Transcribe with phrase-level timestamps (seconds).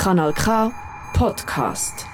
[0.00, 0.72] Kanal K
[1.12, 2.06] Podcast.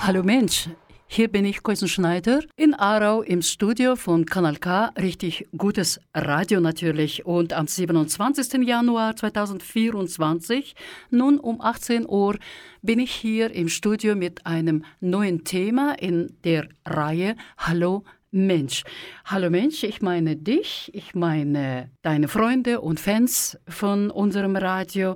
[0.00, 0.68] Hallo Mensch,
[1.08, 4.92] hier bin ich Koisen Schneider in Aarau im Studio von Kanal K.
[4.96, 7.26] Richtig gutes Radio natürlich.
[7.26, 8.64] Und am 27.
[8.64, 10.76] Januar 2024,
[11.10, 12.36] nun um 18 Uhr,
[12.82, 18.04] bin ich hier im Studio mit einem neuen Thema in der Reihe Hallo
[18.34, 18.82] Mensch.
[19.26, 25.14] Hallo Mensch, ich meine dich, ich meine deine Freunde und Fans von unserem Radio,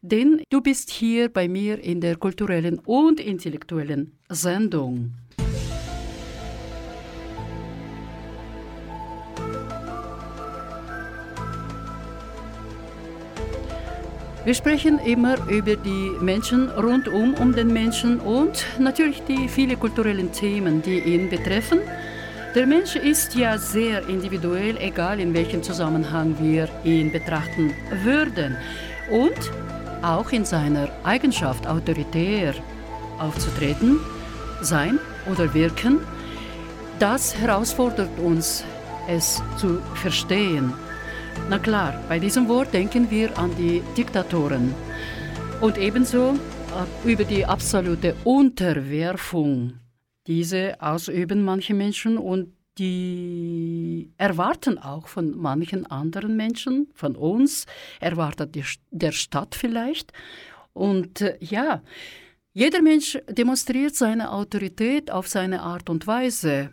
[0.00, 5.12] denn du bist hier bei mir in der kulturellen und intellektuellen Sendung.
[14.46, 20.32] Wir sprechen immer über die Menschen rundum um den Menschen und natürlich die vielen kulturellen
[20.32, 21.80] Themen, die ihn betreffen.
[22.54, 28.56] Der Mensch ist ja sehr individuell, egal in welchem Zusammenhang wir ihn betrachten würden.
[29.10, 29.50] Und
[30.02, 32.54] auch in seiner Eigenschaft autoritär
[33.18, 33.98] aufzutreten,
[34.60, 35.98] sein oder wirken,
[37.00, 38.64] das herausfordert uns,
[39.08, 40.72] es zu verstehen.
[41.50, 44.72] Na klar, bei diesem Wort denken wir an die Diktatoren
[45.60, 49.83] und ebenso äh, über die absolute Unterwerfung.
[50.26, 57.66] Diese ausüben manche Menschen und die erwarten auch von manchen anderen Menschen, von uns,
[58.00, 60.12] erwartet die, der Stadt vielleicht.
[60.72, 61.82] Und äh, ja,
[62.52, 66.70] jeder Mensch demonstriert seine Autorität auf seine Art und Weise,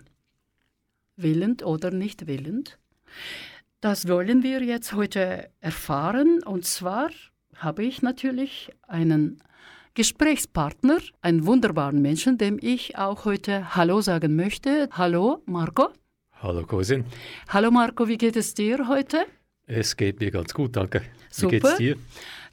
[1.15, 2.79] willend oder nicht willend.
[3.79, 6.41] Das wollen wir jetzt heute erfahren.
[6.43, 7.09] Und zwar
[7.55, 9.41] habe ich natürlich einen
[9.93, 14.87] Gesprächspartner, einen wunderbaren Menschen, dem ich auch heute Hallo sagen möchte.
[14.93, 15.89] Hallo, Marco.
[16.41, 17.03] Hallo, Cousin.
[17.49, 19.25] Hallo, Marco, wie geht es dir heute?
[19.67, 21.01] Es geht mir ganz gut, danke.
[21.29, 21.51] Super.
[21.51, 21.95] Wie geht's dir?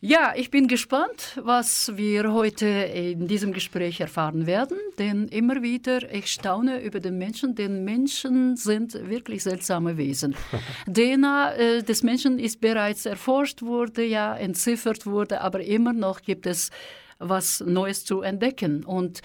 [0.01, 6.13] Ja, ich bin gespannt, was wir heute in diesem Gespräch erfahren werden, denn immer wieder,
[6.13, 10.37] ich staune über den Menschen, denn Menschen sind wirklich seltsame Wesen.
[10.87, 16.47] DNA äh, des Menschen ist bereits erforscht wurde, ja, entziffert wurde, aber immer noch gibt
[16.47, 16.71] es
[17.19, 18.85] was Neues zu entdecken.
[18.85, 19.21] Und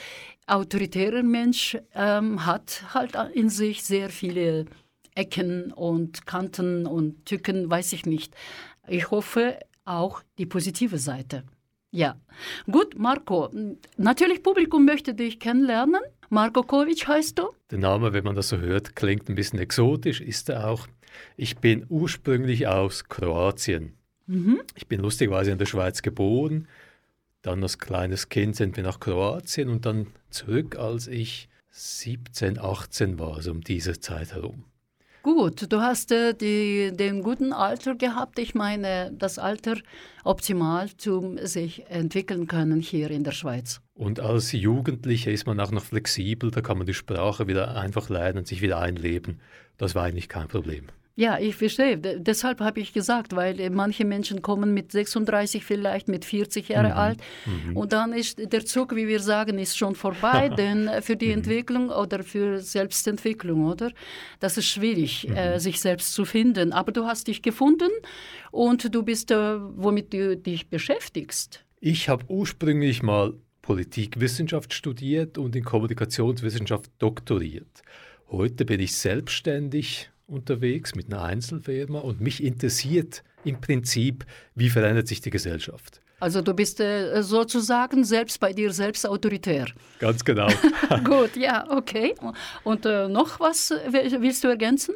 [0.47, 4.65] autoritärer Mensch ähm, hat halt in sich sehr viele
[5.15, 8.35] Ecken und Kanten und Tücken, weiß ich nicht.
[8.87, 11.43] Ich hoffe, auch die positive Seite.
[11.91, 12.15] Ja,
[12.71, 13.51] gut, Marco.
[13.97, 16.01] Natürlich, Publikum möchte dich kennenlernen.
[16.29, 17.49] Marko Kovic heißt du?
[17.69, 20.87] Der Name, wenn man das so hört, klingt ein bisschen exotisch, ist er auch.
[21.37, 23.93] Ich bin ursprünglich aus Kroatien.
[24.25, 24.61] Mhm.
[24.73, 26.67] Ich bin lustigerweise in der Schweiz geboren.
[27.43, 33.19] Dann als kleines Kind sind wir nach Kroatien und dann zurück, als ich 17, 18
[33.19, 34.63] war, so um diese Zeit herum.
[35.23, 38.39] Gut, du hast äh, die, den guten Alter gehabt.
[38.39, 39.75] Ich meine, das Alter
[40.23, 43.81] optimal zum sich entwickeln können hier in der Schweiz.
[43.93, 48.09] Und als Jugendlicher ist man auch noch flexibel, da kann man die Sprache wieder einfach
[48.09, 49.39] lernen und sich wieder einleben.
[49.77, 50.87] Das war eigentlich kein Problem.
[51.15, 51.97] Ja, ich verstehe.
[51.97, 56.69] D deshalb habe ich gesagt, weil äh, manche Menschen kommen mit 36 vielleicht, mit 40
[56.69, 56.93] Jahre mhm.
[56.93, 57.77] alt mhm.
[57.77, 61.27] und dann ist der Zug, wie wir sagen, ist schon vorbei, denn äh, für die
[61.27, 61.33] mhm.
[61.33, 63.91] Entwicklung oder für Selbstentwicklung, oder?
[64.39, 65.59] Das ist schwierig, äh, mhm.
[65.59, 66.73] sich selbst zu finden.
[66.73, 67.91] Aber du hast dich gefunden
[68.51, 71.63] und du bist, äh, womit du dich beschäftigst.
[71.79, 77.83] Ich habe ursprünglich mal Politikwissenschaft studiert und in Kommunikationswissenschaft doktoriert.
[78.29, 84.25] Heute bin ich selbstständig unterwegs mit einer Einzelfirma und mich interessiert im Prinzip,
[84.55, 86.01] wie verändert sich die Gesellschaft.
[86.19, 89.67] Also du bist äh, sozusagen selbst bei dir selbst autoritär.
[89.99, 90.47] Ganz genau.
[91.03, 92.15] Gut, ja, okay.
[92.63, 94.95] Und äh, noch was willst du ergänzen?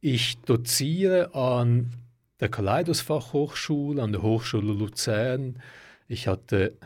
[0.00, 1.92] Ich doziere an
[2.40, 5.62] der Kaleidos Fachhochschule, an der Hochschule Luzern.
[6.08, 6.76] Ich hatte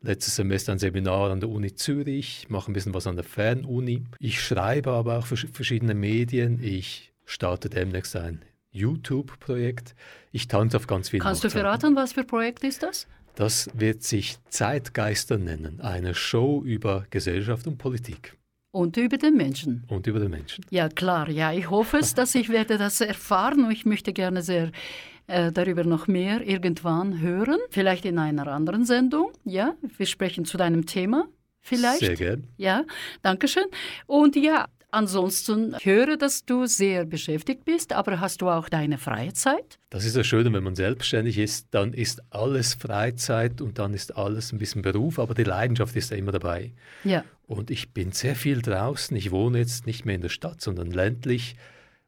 [0.00, 4.04] letztes Semester ein Seminar an der Uni Zürich, mache ein bisschen was an der Fernuni.
[4.20, 6.62] Ich schreibe aber auch für verschiedene Medien.
[6.62, 9.94] Ich starte demnächst ein YouTube-Projekt.
[10.32, 11.58] Ich tanze auf ganz vielen Kannst Hochzeiten.
[11.58, 13.06] du verraten, was für ein Projekt ist das?
[13.36, 18.36] Das wird sich Zeitgeister nennen, eine Show über Gesellschaft und Politik.
[18.70, 19.84] Und über den Menschen.
[19.88, 20.64] Und über den Menschen.
[20.70, 21.28] Ja, klar.
[21.28, 24.72] Ja, ich hoffe es, dass ich werde das erfahren und ich möchte gerne sehr
[25.28, 27.58] äh, darüber noch mehr irgendwann hören.
[27.70, 29.30] Vielleicht in einer anderen Sendung.
[29.44, 31.28] Ja, wir sprechen zu deinem Thema.
[31.60, 32.00] Vielleicht.
[32.00, 32.48] Sehr gern.
[32.56, 32.84] Ja,
[33.22, 33.64] danke schön.
[34.06, 39.80] Und ja, Ansonsten höre, dass du sehr beschäftigt bist, aber hast du auch deine Freizeit?
[39.90, 44.16] Das ist das Schöne, wenn man selbstständig ist, dann ist alles Freizeit und dann ist
[44.16, 46.70] alles ein bisschen Beruf, aber die Leidenschaft ist ja immer dabei.
[47.02, 47.24] Ja.
[47.48, 49.16] Und ich bin sehr viel draußen.
[49.16, 51.56] Ich wohne jetzt nicht mehr in der Stadt, sondern ländlich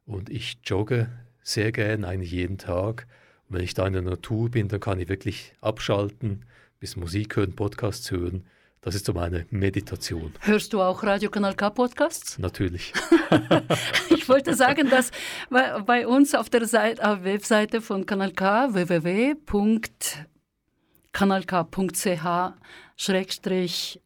[0.05, 1.09] und ich jogge
[1.43, 3.05] sehr gern, eigentlich jeden Tag.
[3.49, 6.45] Und wenn ich da in der Natur bin, dann kann ich wirklich abschalten,
[6.79, 8.45] bis Musik hören, Podcasts hören.
[8.81, 10.33] Das ist so meine Meditation.
[10.41, 12.37] Hörst du auch Radio Kanal K Podcasts?
[12.37, 12.93] Natürlich.
[14.09, 15.11] ich wollte sagen, dass
[15.49, 20.27] bei, bei uns auf der Seite, auf Webseite von Kanal K www.kanalk.ch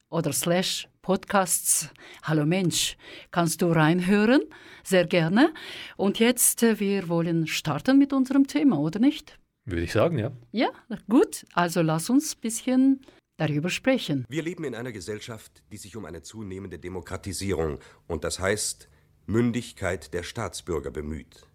[0.09, 1.89] oder slash Podcasts
[2.24, 2.95] Hallo Mensch
[3.31, 4.41] kannst du reinhören,
[4.83, 5.51] sehr gerne.
[5.97, 9.38] Und jetzt, äh, wir wollen starten mit unserem Thema, oder nicht?
[9.65, 10.31] Würde ich sagen, ja.
[10.51, 10.69] Ja,
[11.09, 11.45] gut.
[11.53, 13.01] Also lass uns ein bisschen
[13.41, 14.25] darüber sprechen.
[14.29, 18.88] Wir leben in einer Gesellschaft, die sich um eine zunehmende Demokratisierung und das heißt
[19.25, 21.47] Mündigkeit der Staatsbürger bemüht.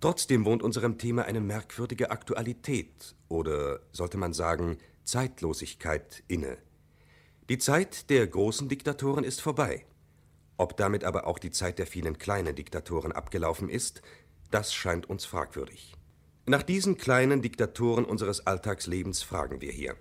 [0.00, 6.58] Trotzdem wohnt unserem Thema eine merkwürdige Aktualität oder sollte man sagen Zeitlosigkeit inne.
[7.48, 9.86] Die Zeit der großen Diktatoren ist vorbei.
[10.58, 14.02] Ob damit aber auch die Zeit der vielen kleinen Diktatoren abgelaufen ist,
[14.50, 15.94] das scheint uns fragwürdig.
[16.46, 19.96] Nach diesen kleinen Diktatoren unseres Alltagslebens fragen wir hier.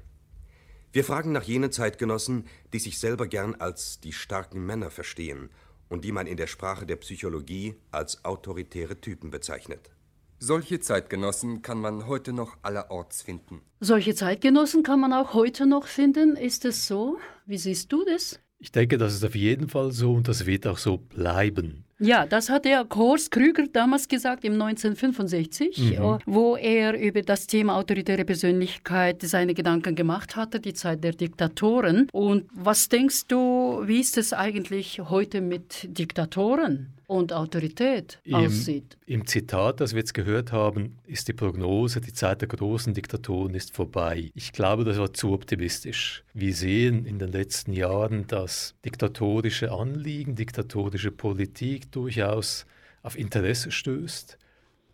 [0.96, 5.50] Wir fragen nach jenen Zeitgenossen, die sich selber gern als die starken Männer verstehen
[5.90, 9.92] und die man in der Sprache der Psychologie als autoritäre Typen bezeichnet.
[10.40, 13.60] Solche Zeitgenossen kann man heute noch allerorts finden.
[13.82, 16.38] Solche Zeitgenossen kann man auch heute noch finden.
[16.38, 17.18] Ist es so?
[17.46, 18.40] Wie siehst du das?
[18.58, 21.85] Ich denke, das ist auf jeden Fall so und das wird auch so bleiben.
[22.00, 25.92] Ja, das hat der Horst Krüger damals gesagt im 1965, mhm.
[25.94, 31.14] Äh, wo er über das Thema autoritäre Persönlichkeit seine Gedanken gemacht hatte, die Zeit der
[31.14, 32.10] Diktatoren.
[32.12, 36.95] Und was denkst du, wie ist es eigentlich heute mit Diktatoren?
[37.08, 38.98] Und Autorität Im, aussieht.
[39.06, 43.54] Im Zitat, das wir jetzt gehört haben, ist die Prognose, die Zeit der großen Diktatoren
[43.54, 44.32] ist vorbei.
[44.34, 46.24] Ich glaube, das war zu optimistisch.
[46.34, 52.66] Wir sehen in den letzten Jahren, dass diktatorische Anliegen, diktatorische Politik durchaus
[53.04, 54.38] auf Interesse stößt,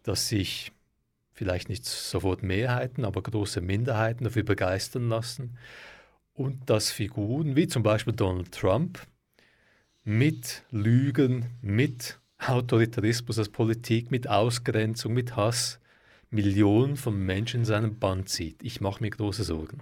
[0.03, 0.71] dass sich
[1.33, 5.57] vielleicht nicht sofort Mehrheiten, aber große Minderheiten dafür begeistern lassen
[6.33, 8.99] und dass Figuren wie zum Beispiel Donald Trump,
[10.03, 15.79] mit Lügen, mit Autoritarismus als Politik, mit Ausgrenzung, mit Hass
[16.31, 18.63] Millionen von Menschen in seinem Band zieht.
[18.63, 19.81] Ich mache mir große Sorgen.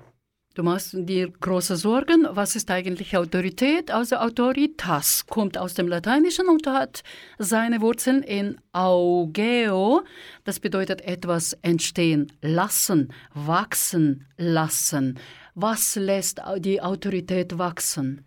[0.56, 2.28] Du machst dir große Sorgen.
[2.32, 3.92] Was ist eigentlich Autorität?
[3.92, 7.04] Also Autoritas kommt aus dem Lateinischen und hat
[7.38, 10.02] seine Wurzeln in augeo.
[10.44, 15.20] Das bedeutet etwas entstehen lassen, wachsen lassen.
[15.54, 18.26] Was lässt die Autorität wachsen?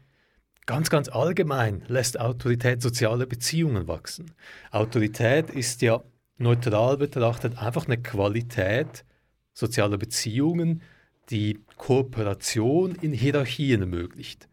[0.66, 4.30] Ganz, ganz allgemein lässt Autorität soziale Beziehungen wachsen.
[4.70, 6.02] Autorität ist ja
[6.38, 9.04] neutral betrachtet einfach eine Qualität
[9.52, 10.82] sozialer Beziehungen,
[11.30, 14.48] die Kooperation in Hierarchien ermöglicht.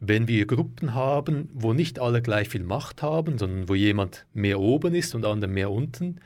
[0.00, 4.60] Wenn wir Gruppen haben, wo nicht alle gleich viel Macht haben, sondern wo jemand mehr
[4.60, 6.20] oben ist und andere mehr unten,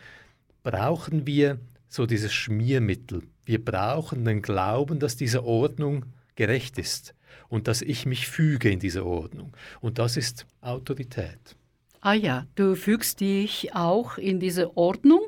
[0.64, 1.58] brauchen wir
[1.88, 3.22] so dieses Schmiermittel.
[3.44, 7.14] Wir brauchen den Glauben, dass diese Ordnung gerecht ist
[7.52, 9.54] und dass ich mich füge in diese Ordnung.
[9.82, 11.54] Und das ist Autorität.
[12.00, 15.20] Ah ja, du fügst dich auch in diese Ordnung.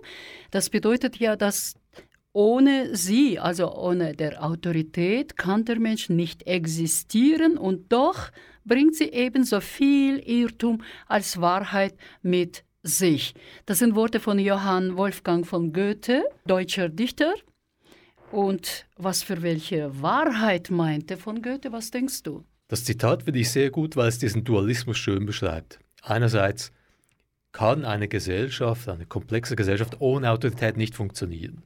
[0.51, 1.75] Das bedeutet ja, dass
[2.33, 8.31] ohne sie, also ohne der Autorität, kann der Mensch nicht existieren und doch
[8.65, 13.35] bringt sie ebenso viel Irrtum als Wahrheit mit sich.
[13.67, 17.35] Das sind Worte von Johann Wolfgang von Goethe, deutscher Dichter.
[18.35, 21.71] Und was für welche Wahrheit meinte von Goethe?
[21.71, 22.43] Was denkst du?
[22.67, 25.79] Das Zitat finde ich sehr gut, weil es diesen Dualismus schön beschreibt.
[26.03, 26.73] Einerseits
[27.53, 31.63] kann eine Gesellschaft, eine komplexe Gesellschaft ohne Autorität nicht funktionieren.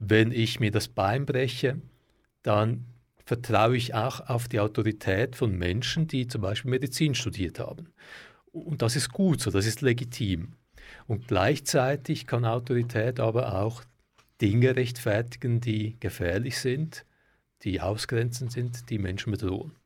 [0.00, 1.80] Wenn ich mir das Bein breche,
[2.42, 2.84] dann
[3.24, 7.88] vertraue ich auch auf die Autorität von Menschen, die zum Beispiel Medizin studiert haben.
[8.52, 10.56] Und das ist gut so, das ist legitim.
[11.06, 13.82] Und gleichzeitig kann Autorität aber auch
[14.42, 17.06] Dinge rechtfertigen, die gefährlich sind,
[17.62, 19.76] die ausgrenzend sind, die Menschen bedrohen.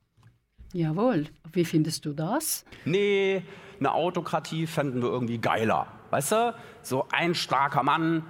[0.73, 1.27] Jawohl.
[1.53, 2.65] Wie findest du das?
[2.83, 3.43] Nee,
[3.79, 5.87] eine Autokratie fänden wir irgendwie geiler.
[6.09, 6.55] Weißt du?
[6.81, 8.23] So ein starker Mann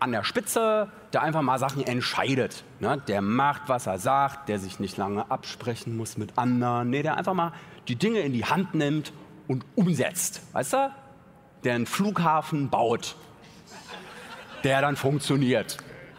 [0.00, 2.64] an der Spitze, der einfach mal Sachen entscheidet.
[2.80, 3.00] Ne?
[3.06, 6.90] Der macht, was er sagt, der sich nicht lange absprechen muss mit anderen.
[6.90, 7.52] Nee, der einfach mal
[7.88, 9.12] die Dinge in die Hand nimmt
[9.48, 10.42] und umsetzt.
[10.52, 10.90] Weißt du?
[11.62, 13.16] Der einen Flughafen baut
[14.64, 15.76] der dann funktioniert.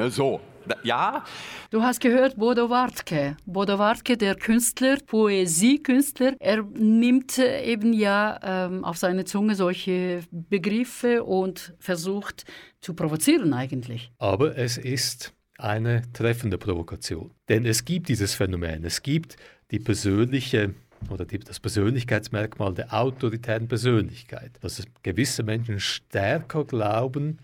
[0.09, 0.41] So,
[0.83, 1.23] ja.
[1.71, 3.37] Du hast gehört Bodo Wartke.
[3.45, 10.21] Bodo Wartke, der Künstler, Poesiekünstler, er nimmt äh, eben ja ähm, auf seine Zunge solche
[10.31, 12.45] Begriffe und versucht
[12.81, 14.11] zu provozieren eigentlich.
[14.17, 17.31] Aber es ist eine treffende Provokation.
[17.49, 18.83] Denn es gibt dieses Phänomen.
[18.83, 19.37] Es gibt
[19.71, 20.73] die persönliche
[21.09, 24.51] oder die, das Persönlichkeitsmerkmal der autoritären Persönlichkeit.
[24.61, 27.39] Dass gewisse Menschen stärker glauben,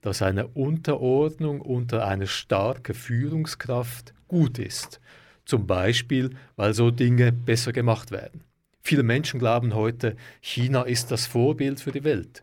[0.00, 5.00] dass eine Unterordnung unter eine starke Führungskraft gut ist.
[5.44, 8.44] Zum Beispiel, weil so Dinge besser gemacht werden.
[8.82, 12.42] Viele Menschen glauben heute, China ist das Vorbild für die Welt.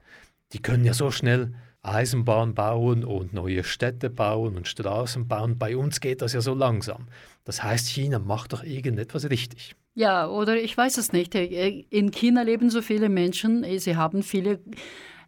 [0.54, 5.58] Die können ja so schnell Eisenbahn bauen und neue Städte bauen und Straßen bauen.
[5.58, 7.08] Bei uns geht das ja so langsam.
[7.46, 9.76] Das heißt, China macht doch irgendetwas richtig.
[9.96, 11.34] Ja, oder ich weiß es nicht.
[11.34, 14.60] In China leben so viele Menschen, sie haben viele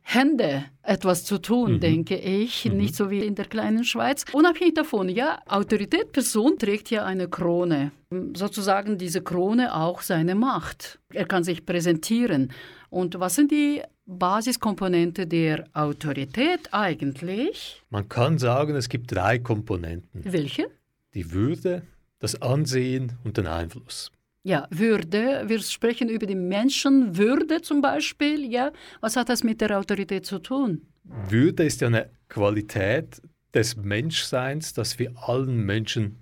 [0.01, 1.79] Hände etwas zu tun, mhm.
[1.79, 2.77] denke ich, mhm.
[2.77, 4.25] nicht so wie in der kleinen Schweiz.
[4.33, 7.91] Unabhängig davon, ja, Autoritätsperson trägt ja eine Krone,
[8.35, 10.99] sozusagen diese Krone auch seine Macht.
[11.13, 12.51] Er kann sich präsentieren.
[12.89, 17.83] Und was sind die Basiskomponente der Autorität eigentlich?
[17.91, 20.21] Man kann sagen, es gibt drei Komponenten.
[20.23, 20.71] Welche?
[21.13, 21.83] Die Würde,
[22.17, 24.11] das Ansehen und den Einfluss.
[24.43, 25.43] Ja, Würde.
[25.47, 28.49] Wir sprechen über die Menschenwürde zum Beispiel.
[28.49, 30.87] Ja, was hat das mit der Autorität zu tun?
[31.03, 33.21] Würde ist ja eine Qualität
[33.53, 36.19] des Menschseins, das wir allen Menschen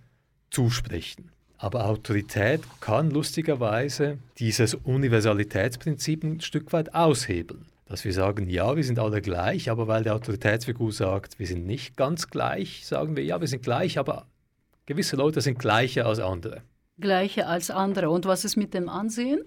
[0.50, 1.32] zusprechen.
[1.58, 7.66] Aber Autorität kann lustigerweise dieses Universalitätsprinzip ein Stück weit aushebeln.
[7.86, 11.66] Dass wir sagen, ja, wir sind alle gleich, aber weil die Autoritätsfigur sagt, wir sind
[11.66, 14.28] nicht ganz gleich, sagen wir, ja, wir sind gleich, aber
[14.86, 16.64] gewisse Leute sind gleicher als andere.
[17.00, 18.10] Gleicher als andere.
[18.10, 19.42] Und was ist mit dem Ansehen?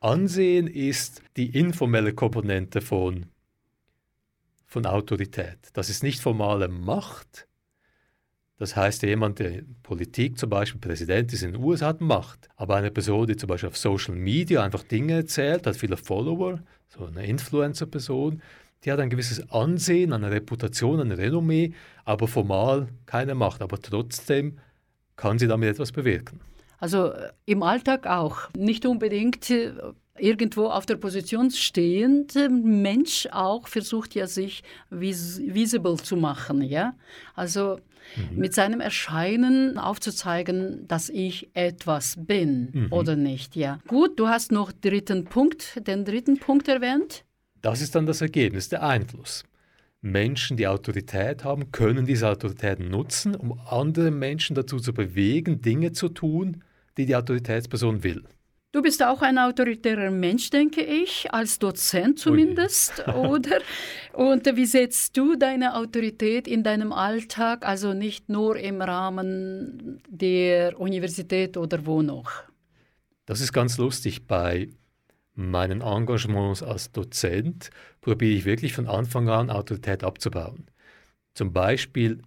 [0.00, 3.26] Ansehen ist die informelle Komponente von,
[4.66, 5.58] von Autorität.
[5.72, 7.46] Das ist nicht formale Macht,
[8.58, 12.48] das heißt, jemand, der Politik zum Beispiel Präsident ist in den USA, hat Macht.
[12.56, 16.60] Aber eine Person, die zum Beispiel auf Social Media einfach Dinge erzählt, hat viele Follower,
[16.88, 18.40] so eine Influencer-Person,
[18.84, 23.60] die hat ein gewisses Ansehen, eine Reputation, ein Renommee, aber formal keine Macht.
[23.60, 24.58] Aber trotzdem
[25.16, 26.40] kann sie damit etwas bewirken.
[26.78, 28.48] Also äh, im Alltag auch.
[28.56, 29.72] Nicht unbedingt äh,
[30.18, 36.94] irgendwo auf der Position stehend Mensch auch versucht ja sich vis visible zu machen, ja?
[37.34, 37.78] Also
[38.16, 38.38] mhm.
[38.38, 42.92] mit seinem Erscheinen aufzuzeigen, dass ich etwas bin mhm.
[42.92, 43.78] oder nicht, ja.
[43.86, 47.24] Gut, du hast noch dritten Punkt, den dritten Punkt erwähnt.
[47.62, 49.44] Das ist dann das Ergebnis, der Einfluss.
[50.02, 55.92] Menschen, die Autorität haben, können diese Autorität nutzen, um andere Menschen dazu zu bewegen, Dinge
[55.92, 56.62] zu tun,
[56.96, 58.22] die die Autoritätsperson will.
[58.72, 63.60] Du bist auch ein autoritärer Mensch, denke ich, als Dozent zumindest, oder?
[64.12, 70.78] Und wie setzt du deine Autorität in deinem Alltag, also nicht nur im Rahmen der
[70.78, 72.30] Universität oder wo noch?
[73.24, 74.26] Das ist ganz lustig.
[74.26, 74.68] Bei
[75.36, 80.66] meinen Engagements als Dozent probiere ich wirklich von Anfang an Autorität abzubauen.
[81.34, 82.22] Zum Beispiel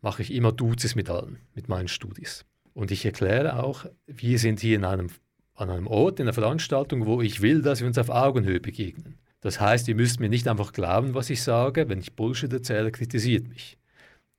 [0.00, 2.44] mache ich immer Duzes mit allen, mit meinen Studis.
[2.74, 5.08] Und ich erkläre auch, wir sind hier in einem
[5.54, 9.18] an einem Ort, in einer Veranstaltung, wo ich will, dass wir uns auf Augenhöhe begegnen.
[9.40, 11.88] Das heißt, ihr müsst mir nicht einfach glauben, was ich sage.
[11.88, 13.76] Wenn ich Bullshit erzähle, kritisiert mich.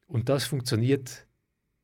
[0.07, 1.27] Und das funktioniert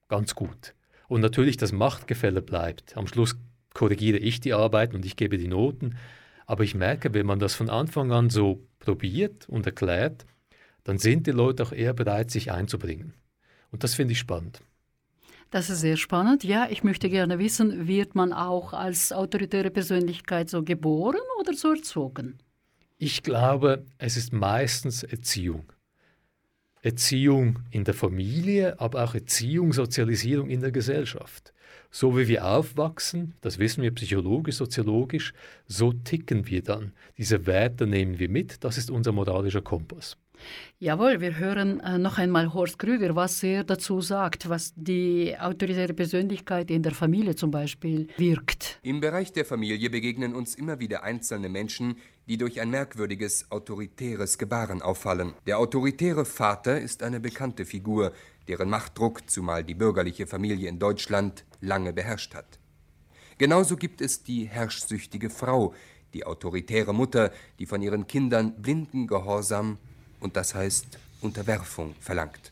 [0.08, 0.74] ganz gut.
[1.08, 2.98] Und natürlich, das Machtgefälle bleibt.
[2.98, 3.38] Am Schluss
[3.74, 5.98] korrigiere ich die Arbeit und ich gebe die Noten.
[6.50, 10.25] Aber ich merke, wenn man das von Anfang an so probiert und erklärt,
[10.84, 13.13] dann sind die Leute auch eher bereit, sich einzubringen.
[13.70, 14.60] Und das finde ich spannend.
[15.51, 16.44] Das ist sehr spannend.
[16.44, 21.72] Ja, ich möchte gerne wissen, wird man auch als autoritäre Persönlichkeit so geboren oder so
[21.72, 22.39] erzogen?
[22.98, 25.72] Ich glaube, es ist meistens Erziehung.
[26.82, 31.53] Erziehung in der Familie, aber auch Erziehung, Sozialisierung in der Gesellschaft.
[31.92, 35.34] So wie wir aufwachsen, das wissen wir psychologisch, soziologisch,
[35.68, 36.94] so ticken wir dann.
[37.18, 40.18] Diese Werte nehmen wir mit, das ist unser moralischer Kompass.
[40.80, 45.94] Jawohl, wir hören äh, noch einmal Horst Krüger, was er dazu sagt, was die autoritäre
[45.94, 48.80] Persönlichkeit in der Familie zum Beispiel wirkt.
[48.82, 51.98] Im Bereich der Familie begegnen uns immer wieder einzelne Menschen,
[52.30, 55.34] die durch ein merkwürdiges autoritäres Gebaren auffallen.
[55.48, 58.14] Der autoritäre Vater ist eine bekannte Figur,
[58.50, 62.60] deren Machtdruck zumal die bürgerliche Familie in Deutschland lange beherrscht hat.
[63.38, 65.74] Genauso gibt es die herrschsüchtige Frau,
[66.13, 69.77] die autoritäre Mutter, die von ihren Kindern blinden Gehorsam
[70.20, 72.51] und das heißt Unterwerfung verlangt.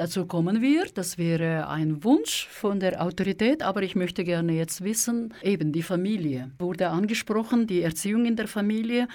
[0.00, 0.86] Dazu kommen wir.
[0.94, 5.82] Das wäre ein Wunsch von der Autorität, aber ich möchte gerne jetzt wissen, eben die
[5.82, 9.08] Familie wurde angesprochen, die Erziehung in der Familie.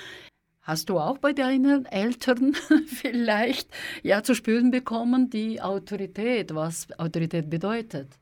[0.62, 2.54] Hast du auch bei deinen Eltern
[2.86, 3.68] vielleicht
[4.04, 8.20] ja zu spüren bekommen, die Autorität, was Autorität bedeutet?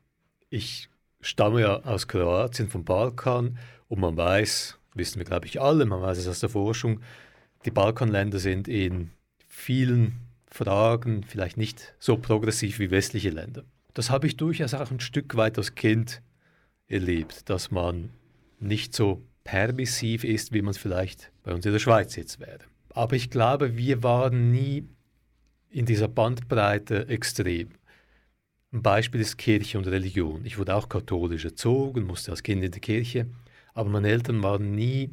[0.48, 0.88] Ich
[1.20, 6.00] stamme ja aus Kroatien, vom Balkan und man weiß, wissen wir glaube ich alle, man
[6.00, 7.00] weiß es aus der Forschung,
[7.66, 9.10] die Balkanländer sind in
[9.46, 10.23] vielen
[10.54, 13.64] Fragen vielleicht nicht so progressiv wie westliche Länder.
[13.92, 16.22] Das habe ich durchaus auch ein Stück weit als Kind
[16.86, 18.10] erlebt, dass man
[18.60, 22.60] nicht so permissiv ist, wie man es vielleicht bei uns in der Schweiz jetzt wäre.
[22.90, 24.86] Aber ich glaube, wir waren nie
[25.70, 27.70] in dieser Bandbreite extrem.
[28.72, 30.44] Ein Beispiel ist Kirche und Religion.
[30.44, 33.26] Ich wurde auch katholisch erzogen, musste als Kind in die Kirche,
[33.72, 35.10] aber meine Eltern waren nie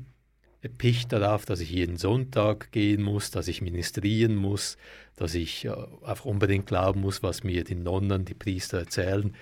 [0.61, 4.77] erpicht darauf, dass ich jeden Sonntag gehen muss, dass ich ministrieren muss,
[5.15, 5.71] dass ich äh,
[6.03, 9.35] einfach unbedingt glauben muss, was mir die Nonnen, die Priester erzählen.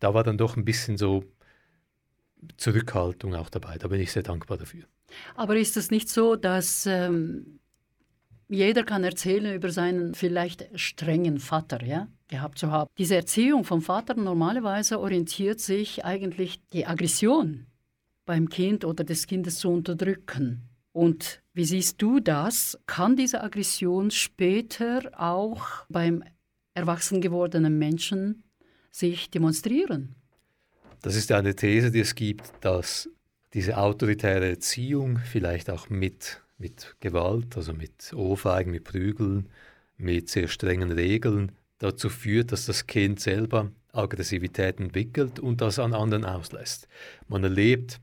[0.00, 1.24] Da war dann doch ein bisschen so
[2.56, 3.76] Zurückhaltung auch dabei.
[3.78, 4.84] Da bin ich sehr dankbar dafür.
[5.34, 7.60] Aber ist es nicht so, dass ähm,
[8.48, 12.88] jeder kann erzählen über seinen vielleicht strengen Vater, ja, gehabt zu haben?
[12.98, 17.66] Diese Erziehung vom Vater normalerweise orientiert sich eigentlich die Aggression
[18.26, 20.68] beim Kind oder des Kindes zu unterdrücken.
[20.92, 22.78] Und wie siehst du das?
[22.86, 26.22] Kann diese Aggression später auch beim
[26.74, 28.44] erwachsen gewordenen Menschen
[28.90, 30.16] sich demonstrieren?
[31.02, 33.08] Das ist eine These, die es gibt, dass
[33.54, 39.48] diese autoritäre Erziehung vielleicht auch mit, mit Gewalt, also mit Ohrfeigen, mit Prügeln,
[39.98, 45.94] mit sehr strengen Regeln dazu führt, dass das Kind selber Aggressivität entwickelt und das an
[45.94, 46.88] anderen auslässt.
[47.28, 48.00] Man erlebt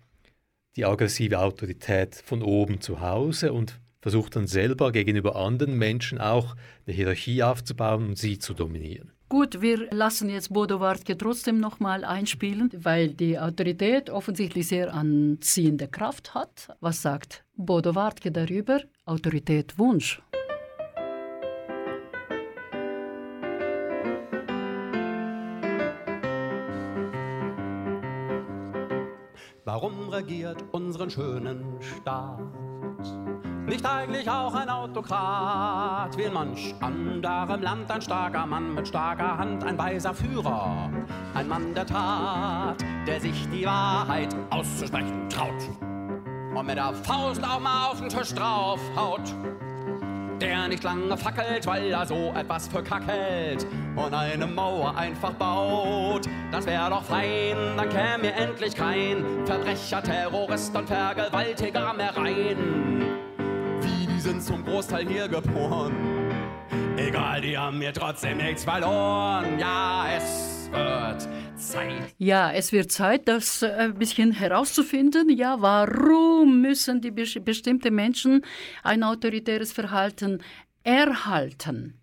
[0.76, 6.56] die aggressive Autorität von oben zu Hause und versucht dann selber gegenüber anderen Menschen auch
[6.86, 9.12] eine Hierarchie aufzubauen und sie zu dominieren.
[9.30, 15.88] Gut, wir lassen jetzt Bodo Wartke trotzdem nochmal einspielen, weil die Autorität offensichtlich sehr anziehende
[15.88, 16.68] Kraft hat.
[16.82, 18.82] Was sagt Bodo Wartke darüber?
[19.06, 20.22] Autorität Wunsch.
[30.14, 32.40] Regiert unseren schönen Staat?
[33.66, 39.38] Nicht eigentlich auch ein Autokrat, wie in manch anderem Land ein starker Mann mit starker
[39.38, 40.90] Hand, ein weiser Führer,
[41.34, 45.70] ein Mann der Tat, der sich die Wahrheit auszusprechen traut
[46.56, 49.34] und mit der Faust auch mal auf den Tisch draufhaut
[50.44, 56.28] der nicht lange fackelt, weil er so etwas verkackelt und eine Mauer einfach baut.
[56.52, 63.18] Das wäre doch fein, dann käme mir endlich kein Verbrecher, Terrorist und Vergewaltiger mehr rein.
[63.82, 65.94] Wie, die sind zum Großteil hier geboren.
[66.98, 69.58] Egal, die haben mir trotzdem nichts verloren.
[69.58, 71.28] Ja, es wird
[71.72, 72.16] Zeit.
[72.18, 75.30] Ja, es wird Zeit, das äh, ein bisschen herauszufinden.
[75.30, 78.44] Ja, warum müssen die bestimmte Menschen
[78.84, 80.42] ein autoritäres Verhalten
[80.84, 82.00] erhalten?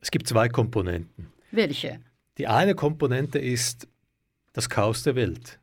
[0.00, 1.32] Es gibt zwei Komponenten.
[1.50, 2.00] Welche?
[2.38, 3.88] Die eine Komponente ist
[4.52, 5.58] das Chaos der Welt.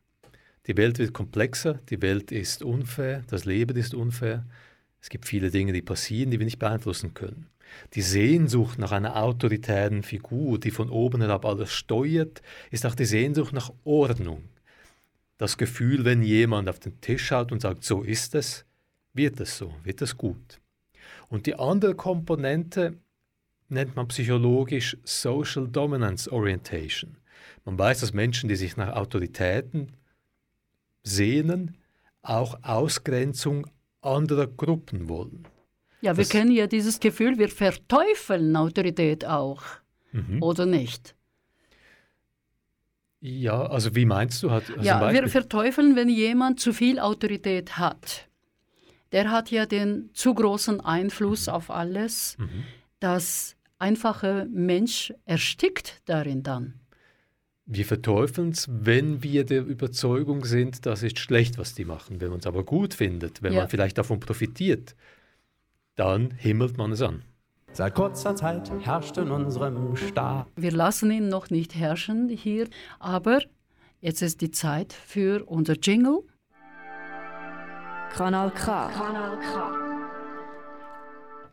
[0.68, 4.46] Die Welt wird komplexer, die Welt ist unfair, das Leben ist unfair.
[5.02, 7.48] Es gibt viele Dinge, die passieren, die wir nicht beeinflussen können.
[7.94, 13.06] Die Sehnsucht nach einer autoritären Figur, die von oben herab alles steuert, ist auch die
[13.06, 14.44] Sehnsucht nach Ordnung.
[15.38, 18.66] Das Gefühl, wenn jemand auf den Tisch schaut und sagt, so ist es,
[19.14, 20.60] wird es so, wird es gut.
[21.30, 22.98] Und die andere Komponente
[23.70, 27.18] nennt man psychologisch Social Dominance Orientation.
[27.66, 29.94] Man weiß, dass Menschen, die sich nach Autoritäten
[31.04, 31.78] sehnen,
[32.22, 33.68] auch Ausgrenzung
[34.02, 35.48] anderer Gruppen wollen.
[36.04, 39.64] Ja, wir kennen ja dieses Gefühl, wir verteufeln Autorität auch,
[40.12, 40.44] mhm.
[40.44, 41.16] oder nicht?
[43.22, 44.52] Ja, also wie meinst du?
[44.52, 48.28] Hat, ja, wir verteufeln, wenn jemand zu viel Autorität hat.
[49.14, 51.54] Der hat ja den zu großen Einfluss mhm.
[51.54, 52.36] auf alles.
[52.38, 52.66] Mhm.
[53.00, 56.74] Das einfache Mensch erstickt darin dann.
[57.66, 62.20] Wir verteufeln es, wenn wir der Überzeugung sind, das ist schlecht, was die machen.
[62.20, 63.62] Wenn man es aber gut findet, wenn ja.
[63.62, 64.96] man vielleicht davon profitiert,
[65.96, 67.24] dann himmelt man es an.
[67.72, 70.48] Seit kurzer Zeit herrscht in unserem Staat.
[70.56, 72.68] Wir lassen ihn noch nicht herrschen hier,
[73.00, 73.40] aber
[74.00, 76.20] jetzt ist die Zeit für unser Jingle.
[78.16, 78.90] Kanal K.
[78.90, 79.84] Kanal K.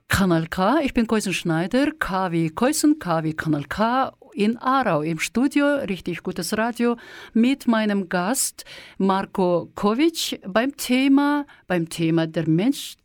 [0.09, 5.01] Kanal K, ich bin Koisen Schneider, K wie Koisen, K wie Kanal K in Aarau
[5.01, 6.97] im Studio, richtig gutes Radio,
[7.33, 8.67] mit meinem Gast
[8.99, 12.97] Marco Kovic beim Thema, beim Thema der Mensch,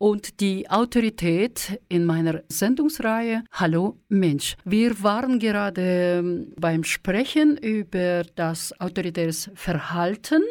[0.00, 4.56] und die Autorität in meiner Sendungsreihe Hallo Mensch.
[4.64, 5.82] Wir waren gerade
[6.20, 10.42] ähm, beim Sprechen über das autoritäres Verhalten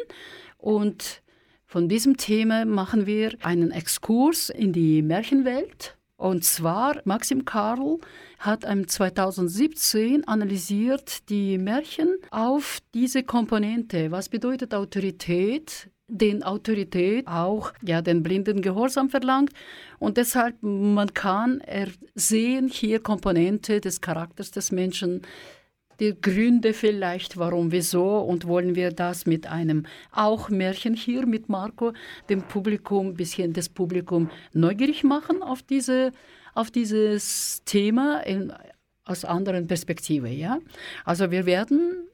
[0.56, 1.20] und
[1.66, 5.96] von diesem Thema machen wir einen Exkurs in die Märchenwelt.
[6.16, 7.98] Und zwar, Maxim Karl
[8.38, 14.12] hat im 2017 analysiert die Märchen auf diese Komponente.
[14.12, 15.90] Was bedeutet Autorität?
[16.10, 19.52] Den Autorität auch ja, den blinden Gehorsam verlangt.
[19.98, 25.22] Und deshalb, man kann ersehen hier Komponente des Charakters des Menschen,
[26.00, 31.48] die Gründe vielleicht, warum, wieso und wollen wir das mit einem auch Märchen hier mit
[31.48, 31.92] Marco
[32.30, 36.12] dem Publikum, bisschen das Publikum neugierig machen auf diese
[36.54, 38.52] auf dieses Thema in,
[39.04, 40.58] aus anderen Perspektive, ja?
[41.04, 42.08] Also wir werden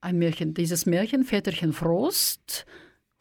[0.00, 2.66] ein Märchen, dieses Märchen Väterchen Frost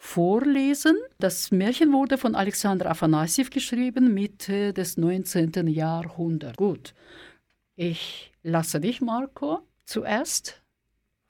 [0.05, 0.95] vorlesen.
[1.19, 5.67] Das Märchen wurde von Alexander Afanassiev geschrieben, Mitte des 19.
[5.67, 6.57] Jahrhunderts.
[6.57, 6.93] Gut,
[7.75, 10.61] ich lasse dich, Marco, zuerst.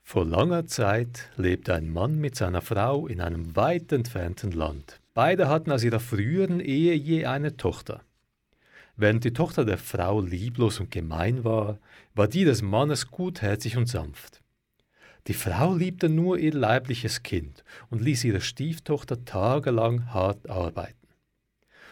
[0.02, 5.00] Vor langer Zeit lebte ein Mann mit seiner Frau in einem weit entfernten Land.
[5.14, 8.02] Beide hatten aus ihrer früheren Ehe je eine Tochter.
[8.94, 11.78] Während die Tochter der Frau lieblos und gemein war,
[12.14, 14.42] war die des Mannes gutherzig und sanft.
[15.26, 20.94] Die Frau liebte nur ihr leibliches Kind und ließ ihre Stieftochter tagelang hart arbeiten.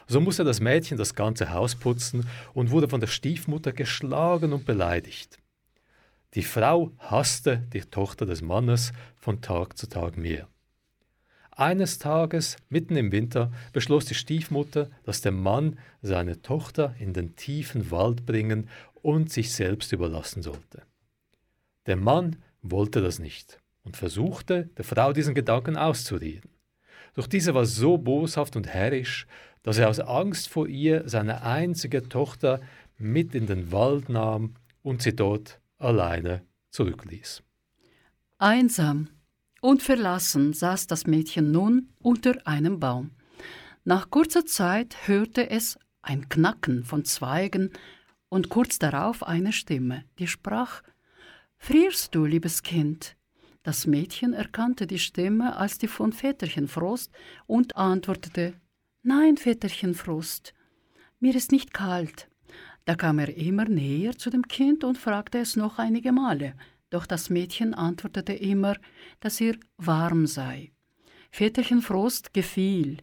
[0.07, 4.66] So musste das Mädchen das ganze Haus putzen und wurde von der Stiefmutter geschlagen und
[4.66, 5.38] beleidigt.
[6.35, 10.49] Die Frau hasste die Tochter des Mannes von Tag zu Tag mehr.
[11.53, 17.37] Eines Tages, mitten im Winter, beschloss die Stiefmutter, dass der Mann seine Tochter in den
[17.37, 18.68] tiefen Wald bringen
[19.03, 20.83] und sich selbst überlassen sollte.
[21.87, 26.50] Der Mann wollte das nicht und versuchte, der Frau diesen Gedanken auszureden.
[27.14, 29.27] Doch diese war so boshaft und herrisch,
[29.62, 32.61] dass er aus Angst vor ihr seine einzige Tochter
[32.98, 37.42] mit in den Wald nahm und sie dort alleine zurückließ.
[38.38, 39.09] Einsam
[39.61, 43.12] und verlassen saß das Mädchen nun unter einem Baum.
[43.85, 47.70] Nach kurzer Zeit hörte es ein Knacken von Zweigen
[48.29, 50.83] und kurz darauf eine Stimme, die sprach
[51.59, 53.17] Frierst du, liebes Kind?
[53.62, 57.12] Das Mädchen erkannte die Stimme als die von Väterchen Frost
[57.47, 58.55] und antwortete
[59.03, 60.55] Nein, Väterchen Frost,
[61.21, 62.29] mir ist nicht kalt.
[62.85, 66.55] Da kam er immer näher zu dem Kind und fragte es noch einige Male,
[66.90, 68.77] doch das Mädchen antwortete immer,
[69.21, 70.73] dass ihr warm sei.
[71.31, 72.99] Väterchen Frost gefiel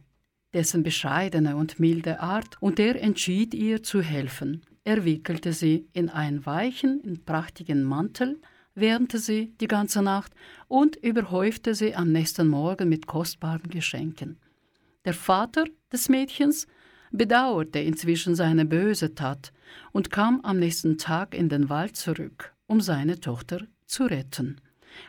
[0.53, 4.65] dessen bescheidene und milde Art, und er entschied ihr zu helfen.
[4.83, 8.41] Er wickelte sie in einen weichen, prachtigen Mantel,
[8.73, 10.33] wärmte sie die ganze Nacht
[10.67, 14.39] und überhäufte sie am nächsten Morgen mit kostbaren Geschenken.
[15.05, 16.67] Der Vater des Mädchens
[17.11, 19.51] bedauerte inzwischen seine böse Tat
[19.91, 24.61] und kam am nächsten Tag in den Wald zurück, um seine Tochter zu retten.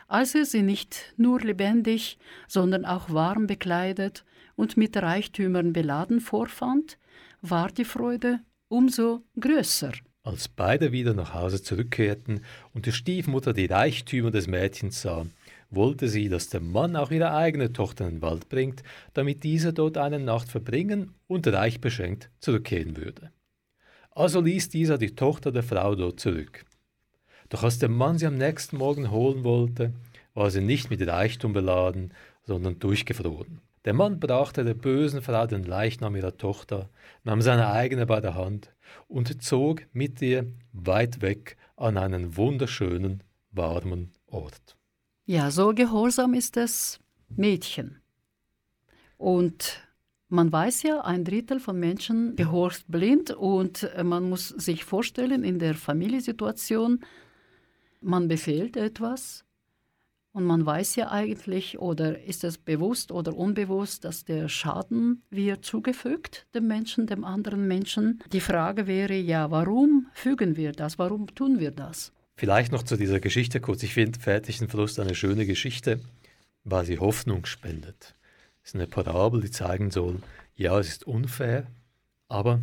[0.07, 4.23] Als er sie nicht nur lebendig, sondern auch warm bekleidet
[4.55, 6.97] und mit Reichtümern beladen vorfand,
[7.41, 8.39] war die Freude
[8.73, 9.91] umso größer.
[10.23, 15.27] Als beide wieder nach Hause zurückkehrten und die Stiefmutter die Reichtümer des Mädchens sah,
[15.69, 18.81] wollte sie, dass der Mann auch ihre eigene Tochter in den Wald bringt,
[19.13, 23.31] damit diese dort eine Nacht verbringen und reich beschenkt zurückkehren würde.
[24.11, 26.65] Also ließ dieser die Tochter der Frau dort zurück.
[27.49, 29.93] Doch als der Mann sie am nächsten Morgen holen wollte,
[30.33, 32.11] war sie nicht mit Reichtum beladen,
[32.43, 33.61] sondern durchgefroren.
[33.85, 36.89] Der Mann brachte der bösen Frau den Leichnam ihrer Tochter,
[37.23, 38.73] nahm seine eigene bei der Hand
[39.07, 44.77] und zog mit ihr weit weg an einen wunderschönen, warmen Ort.
[45.25, 48.01] Ja, so gehorsam ist das Mädchen.
[49.17, 49.87] Und
[50.29, 55.59] man weiß ja, ein Drittel von Menschen gehorcht blind und man muss sich vorstellen, in
[55.59, 57.01] der Familiensituation,
[58.01, 59.45] man befehlt etwas
[60.33, 65.63] und man weiß ja eigentlich, oder ist es bewusst oder unbewusst, dass der Schaden wird
[65.63, 68.19] zugefügt dem Menschen, dem anderen Menschen.
[68.33, 70.97] Die Frage wäre ja, warum fügen wir das?
[70.97, 72.11] Warum tun wir das?
[72.35, 73.83] Vielleicht noch zu dieser Geschichte kurz.
[73.83, 75.99] Ich finde Väterchen Verlust eine schöne Geschichte,
[76.63, 78.15] weil sie Hoffnung spendet.
[78.63, 80.19] Es ist eine Parabel, die zeigen soll,
[80.55, 81.67] ja, es ist unfair,
[82.27, 82.59] aber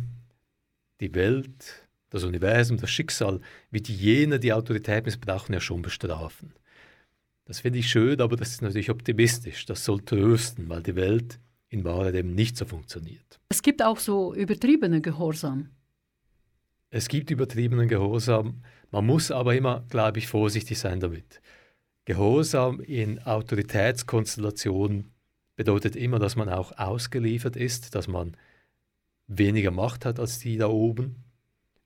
[0.99, 6.53] die Welt, das Universum, das Schicksal wird jene, die Autorität missbrauchen, ja schon bestrafen.
[7.51, 9.65] Das finde ich schön, aber das ist natürlich optimistisch.
[9.65, 11.37] Das soll trösten, weil die Welt
[11.67, 13.41] in Wahrheit eben nicht so funktioniert.
[13.49, 15.67] Es gibt auch so übertriebene Gehorsam.
[16.91, 18.63] Es gibt übertriebenen Gehorsam.
[18.89, 21.41] Man muss aber immer, glaube ich, vorsichtig sein damit.
[22.05, 25.11] Gehorsam in Autoritätskonstellationen
[25.57, 28.37] bedeutet immer, dass man auch ausgeliefert ist, dass man
[29.27, 31.25] weniger Macht hat als die da oben.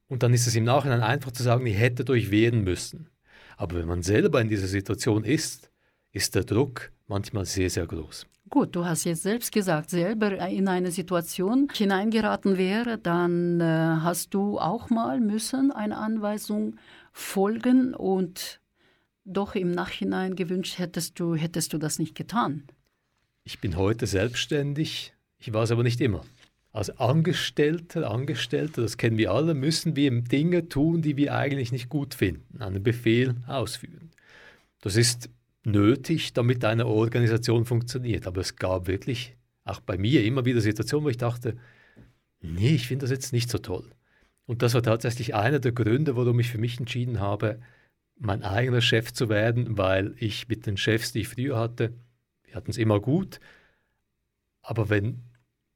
[0.06, 3.10] Und dann ist es im Nachhinein einfach zu sagen, ich hätte euch wehren müssen.
[3.58, 5.70] Aber wenn man selber in dieser Situation ist,
[6.12, 8.26] ist der Druck manchmal sehr, sehr groß.
[8.50, 14.34] Gut, du hast jetzt selbst gesagt, selber in eine Situation hineingeraten wäre, dann äh, hast
[14.36, 16.76] du auch mal müssen einer Anweisung
[17.12, 18.60] folgen und
[19.24, 22.64] doch im Nachhinein gewünscht hättest du, hättest du das nicht getan.
[23.44, 26.24] Ich bin heute selbstständig, ich war es aber nicht immer.
[26.76, 31.88] Als Angestellter, Angestellter, das kennen wir alle, müssen wir Dinge tun, die wir eigentlich nicht
[31.88, 34.12] gut finden, einen Befehl ausführen.
[34.82, 35.30] Das ist
[35.64, 38.28] nötig, damit eine Organisation funktioniert.
[38.28, 41.56] Aber es gab wirklich, auch bei mir, immer wieder Situationen, wo ich dachte,
[42.42, 43.90] nee, ich finde das jetzt nicht so toll.
[44.46, 47.62] Und das war tatsächlich einer der Gründe, warum ich für mich entschieden habe,
[48.18, 51.94] mein eigener Chef zu werden, weil ich mit den Chefs, die ich früher hatte,
[52.44, 53.40] wir hatten es immer gut,
[54.62, 55.22] aber wenn,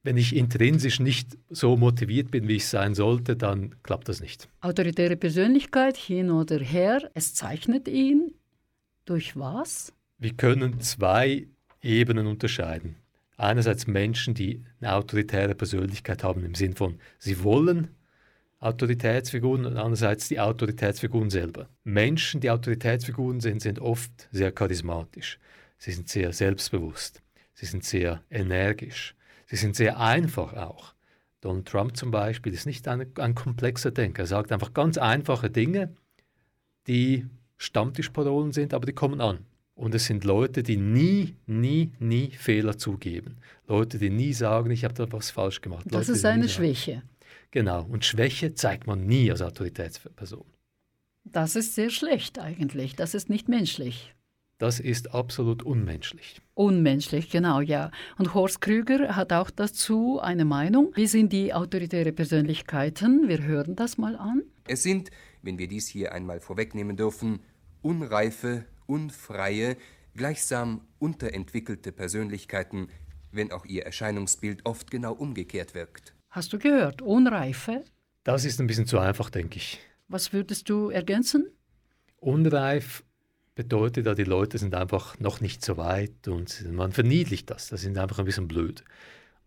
[0.03, 4.47] wenn ich intrinsisch nicht so motiviert bin, wie ich sein sollte, dann klappt das nicht.
[4.61, 8.33] Autoritäre Persönlichkeit hin oder her, es zeichnet ihn
[9.05, 9.93] durch was?
[10.17, 11.47] Wir können zwei
[11.81, 12.95] Ebenen unterscheiden.
[13.37, 17.89] Einerseits Menschen, die eine autoritäre Persönlichkeit haben im Sinn von, sie wollen
[18.59, 21.69] Autoritätsfiguren und andererseits die Autoritätsfiguren selber.
[21.85, 25.39] Menschen, die Autoritätsfiguren sind, sind oft sehr charismatisch.
[25.77, 27.21] Sie sind sehr selbstbewusst.
[27.53, 29.15] Sie sind sehr energisch.
[29.49, 30.93] Sie sind sehr einfach auch.
[31.41, 34.23] Donald Trump zum Beispiel ist nicht ein, ein komplexer Denker.
[34.23, 35.95] Er sagt einfach ganz einfache Dinge,
[36.85, 37.25] die
[37.57, 39.39] Stammtischparolen sind, aber die kommen an.
[39.73, 43.37] Und es sind Leute, die nie, nie, nie Fehler zugeben.
[43.67, 45.85] Leute, die nie sagen, ich habe da was falsch gemacht.
[45.87, 47.01] Das Leute, ist eine Schwäche.
[47.49, 47.85] Genau.
[47.85, 50.45] Und Schwäche zeigt man nie als Autoritätsperson.
[51.23, 52.95] Das ist sehr schlecht eigentlich.
[52.95, 54.13] Das ist nicht menschlich.
[54.59, 56.41] Das ist absolut unmenschlich.
[56.53, 57.91] Unmenschlich, genau, ja.
[58.17, 60.91] Und Horst Krüger hat auch dazu eine Meinung.
[60.95, 63.29] Wie sind die autoritären Persönlichkeiten?
[63.29, 64.43] Wir hören das mal an.
[64.67, 67.39] Es sind, wenn wir dies hier einmal vorwegnehmen dürfen,
[67.81, 69.77] unreife, unfreie,
[70.13, 72.89] gleichsam unterentwickelte Persönlichkeiten,
[73.31, 76.13] wenn auch ihr Erscheinungsbild oft genau umgekehrt wirkt.
[76.31, 77.01] Hast du gehört?
[77.01, 77.85] Unreife?
[78.25, 79.79] Das ist ein bisschen zu einfach, denke ich.
[80.09, 81.47] Was würdest du ergänzen?
[82.17, 83.05] Unreif
[83.59, 87.67] bedeutet ja, die Leute sind einfach noch nicht so weit und man verniedlicht das.
[87.67, 88.85] Das sind einfach ein bisschen blöd.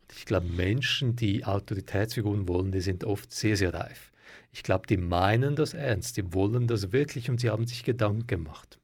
[0.02, 4.12] Und ich glaube, Menschen, die Autoritätsfiguren wollen, die sind oft sehr, sehr reif.
[4.52, 8.26] Ich glaube, die meinen das ernst, die wollen das wirklich und sie haben sich Gedanken
[8.26, 8.78] gemacht.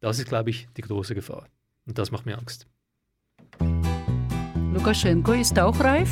[0.00, 1.46] Das ist, glaube ich, die große Gefahr.
[1.86, 2.66] Und das macht mir Angst.
[4.72, 6.10] Lukaschenko ist auch reif?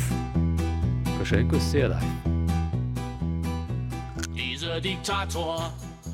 [1.11, 2.05] Lukaschenko ist sehr reif.
[4.33, 5.73] Dieser Diktator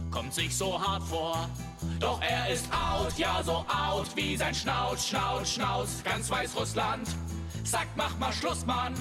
[0.10, 1.48] kommt sich so hart vor.
[2.02, 6.02] Doch er ist out, ja so out wie sein Schnauz, Schnauz, Schnauz.
[6.04, 7.08] Ganz Weißrussland
[7.64, 8.96] sagt, mach mal Schluss, Mann.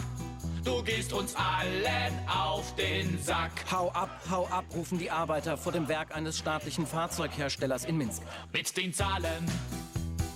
[0.65, 3.53] Du gehst uns allen auf den Sack.
[3.73, 8.21] Hau ab, hau ab, rufen die Arbeiter vor dem Werk eines staatlichen Fahrzeugherstellers in Minsk.
[8.53, 9.51] Mit den Zahlen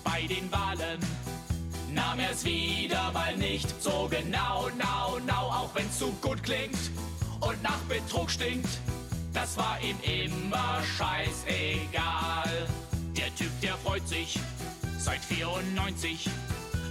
[0.02, 1.00] bei den Wahlen
[1.92, 6.78] nahm er es wieder mal nicht so genau, nau, nau, auch wenn's zu gut klingt
[7.40, 8.80] und nach Betrug stinkt.
[9.34, 12.68] Das war ihm immer scheißegal.
[13.16, 14.38] Der Typ, der freut sich
[14.96, 16.30] seit 94.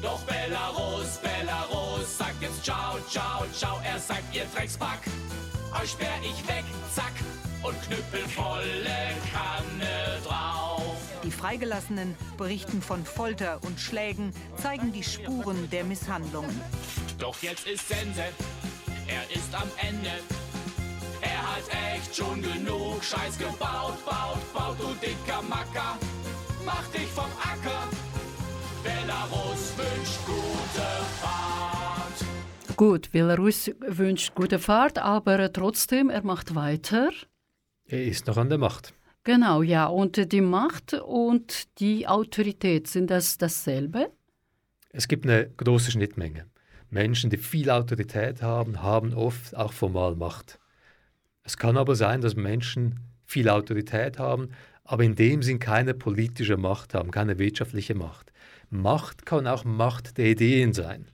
[0.01, 3.79] Doch Belarus, Belarus sagt jetzt ciao, ciao, ciao.
[3.85, 4.99] Er sagt, ihr Dreckspack,
[5.81, 7.13] euch sperr ich weg, zack.
[7.63, 10.97] Und Knüppel volle Kanne drauf.
[11.23, 16.59] Die Freigelassenen berichten von Folter und Schlägen, zeigen die Spuren der Misshandlungen.
[17.17, 18.21] Doch jetzt ist Sense,
[19.07, 20.11] er ist am Ende.
[21.23, 21.63] Er hat
[21.95, 25.97] echt schon genug Scheiß gebaut, baut, baut, du dicker Macker.
[26.65, 27.89] Mach dich vom Acker.
[28.83, 30.87] Belarus wünscht gute
[31.21, 32.75] Fahrt.
[32.75, 37.09] Gut, Belarus wünscht gute Fahrt, aber trotzdem, er macht weiter.
[37.85, 38.93] Er ist noch an der Macht.
[39.23, 39.85] Genau, ja.
[39.85, 44.11] Und die Macht und die Autorität, sind das dasselbe?
[44.89, 46.45] Es gibt eine große Schnittmenge.
[46.89, 50.59] Menschen, die viel Autorität haben, haben oft auch formal Macht.
[51.43, 54.49] Es kann aber sein, dass Menschen viel Autorität haben,
[54.85, 58.31] aber in dem Sinn keine politische Macht haben, keine wirtschaftliche Macht.
[58.69, 61.07] Macht kann auch Macht der Ideen sein.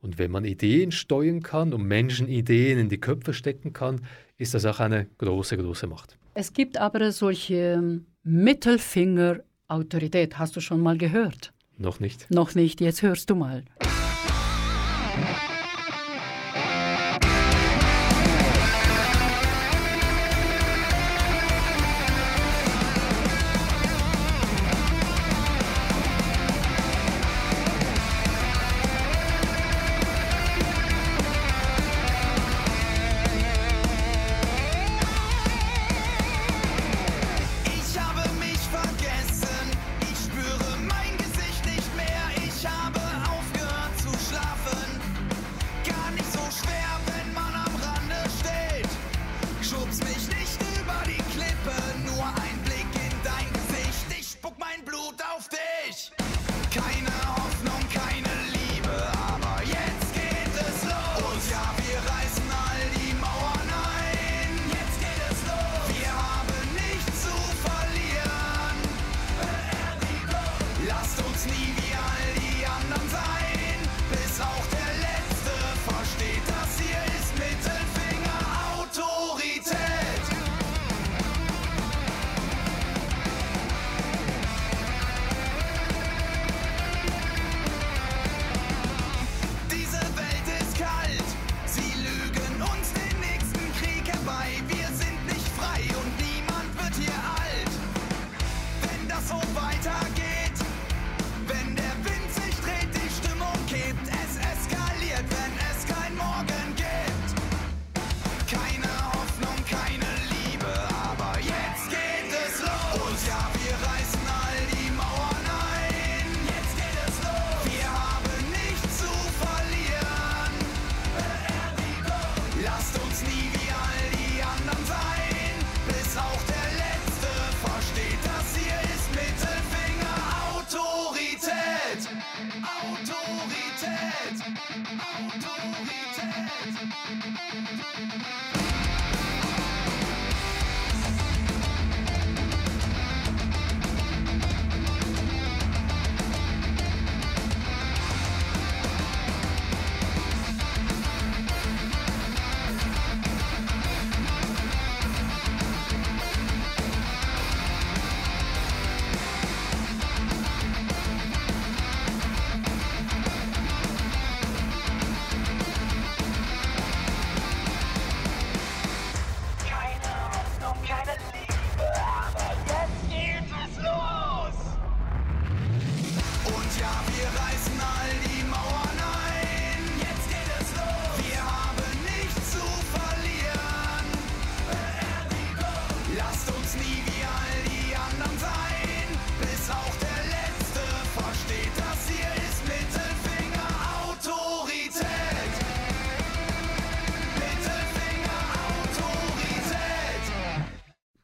[0.00, 4.02] Und wenn man Ideen steuern kann und Menschen Ideen in die Köpfe stecken kann,
[4.38, 6.18] ist das auch eine große, große Macht.
[6.34, 10.38] Es gibt aber solche Mittelfinger-Autorität.
[10.38, 11.52] Hast du schon mal gehört?
[11.78, 12.30] Noch nicht.
[12.30, 13.64] Noch nicht, jetzt hörst du mal.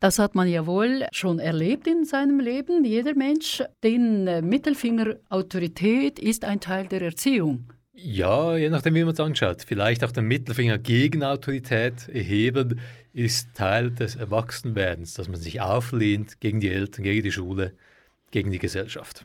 [0.03, 2.85] Das hat man ja wohl schon erlebt in seinem Leben.
[2.85, 7.69] Jeder Mensch, den äh, Mittelfinger Autorität ist ein Teil der Erziehung.
[7.93, 9.63] Ja, je nachdem, wie man es anschaut.
[9.65, 12.81] Vielleicht auch den Mittelfinger gegen Autorität erheben
[13.13, 17.73] ist Teil des Erwachsenwerdens, dass man sich auflehnt gegen die Eltern, gegen die Schule,
[18.33, 19.25] gegen die Gesellschaft.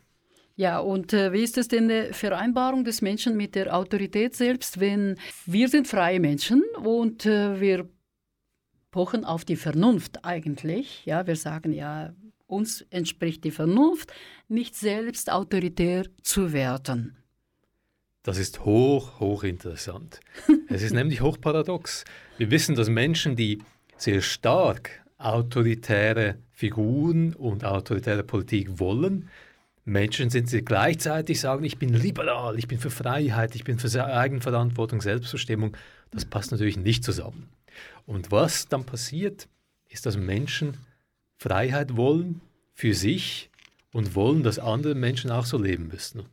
[0.58, 4.80] Ja, und äh, wie ist es denn die Vereinbarung des Menschen mit der Autorität selbst,
[4.80, 5.16] wenn
[5.48, 7.90] wir sind freie Menschen und äh, wir
[8.92, 11.06] pochen auf die Vernunft eigentlich.
[11.06, 12.14] Ja, wir sagen ja,
[12.48, 14.14] uns entspricht die Vernunft,
[14.48, 17.18] nicht selbst autoritär zu werden.
[18.24, 20.20] Das ist hoch, hoch interessant.
[20.68, 22.04] es ist nämlich hoch paradox.
[22.38, 23.60] Wir wissen, dass Menschen, die
[23.96, 29.30] sehr stark autoritäre Figuren und autoritäre Politik wollen,
[29.86, 34.06] Menschen sind, die gleichzeitig sagen, ich bin liberal, ich bin für Freiheit, ich bin für
[34.06, 35.78] Eigenverantwortung, Selbstbestimmung.
[36.12, 37.50] Das passt natürlich nicht zusammen.
[38.06, 39.48] Und was dann passiert,
[39.90, 40.78] ist, dass Menschen
[41.38, 42.42] Freiheit wollen
[42.74, 43.50] für sich
[43.92, 46.26] und wollen, dass andere Menschen auch so leben müssen.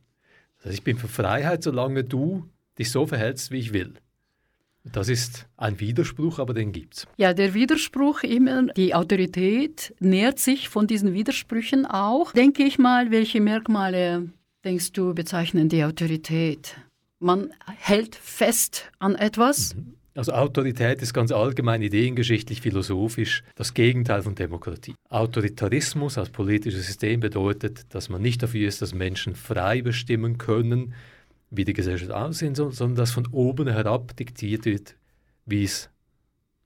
[0.59, 3.95] Also ich bin für Freiheit, solange du dich so verhältst, wie ich will.
[4.93, 7.07] Das ist ein Widerspruch, aber den gibt's.
[7.17, 12.33] Ja, der Widerspruch immer, die Autorität nährt sich von diesen Widersprüchen auch.
[12.33, 14.29] Denke ich mal, welche Merkmale
[14.63, 16.77] denkst du bezeichnen die Autorität?
[17.19, 19.75] Man hält fest an etwas.
[19.75, 19.95] Mhm.
[20.17, 24.95] Also Autorität ist ganz allgemein ideengeschichtlich, philosophisch das Gegenteil von Demokratie.
[25.09, 30.95] Autoritarismus als politisches System bedeutet, dass man nicht dafür ist, dass Menschen frei bestimmen können,
[31.51, 34.95] wie die Gesellschaft aussehen soll, sondern dass von oben herab diktiert wird,
[35.47, 35.91] wie es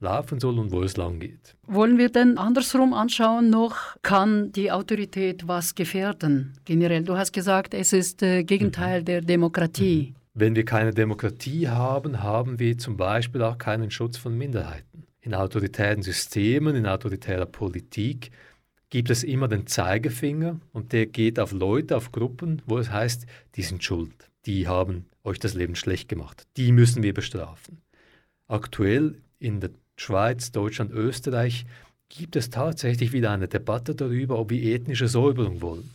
[0.01, 1.57] laufen soll und wo es lang geht.
[1.67, 6.53] Wollen wir denn andersrum anschauen noch, kann die Autorität was gefährden?
[6.65, 9.05] Generell, du hast gesagt, es ist äh, Gegenteil mhm.
[9.07, 10.15] der Demokratie.
[10.15, 10.18] Mhm.
[10.41, 15.03] Wenn wir keine Demokratie haben, haben wir zum Beispiel auch keinen Schutz von Minderheiten.
[15.21, 18.31] In autoritären Systemen, in autoritärer Politik
[18.89, 23.27] gibt es immer den Zeigefinger und der geht auf Leute, auf Gruppen, wo es heißt,
[23.57, 27.83] die sind schuld, die haben euch das Leben schlecht gemacht, die müssen wir bestrafen.
[28.47, 31.67] Aktuell in der Schweiz, Deutschland, Österreich
[32.11, 35.91] gibt es tatsächlich wieder eine Debatte darüber, ob wir ethnische Säuberung wollen,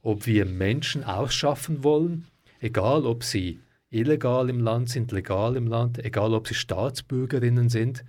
[0.00, 2.26] ob wir Menschen ausschaffen wollen,
[2.58, 3.60] egal ob sie
[3.92, 8.04] illegal im Land sind, legal im Land, egal ob sie Staatsbürgerinnen sind,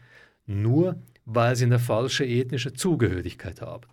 [0.45, 3.87] nur weil sie eine falsche ethnische Zugehörigkeit haben.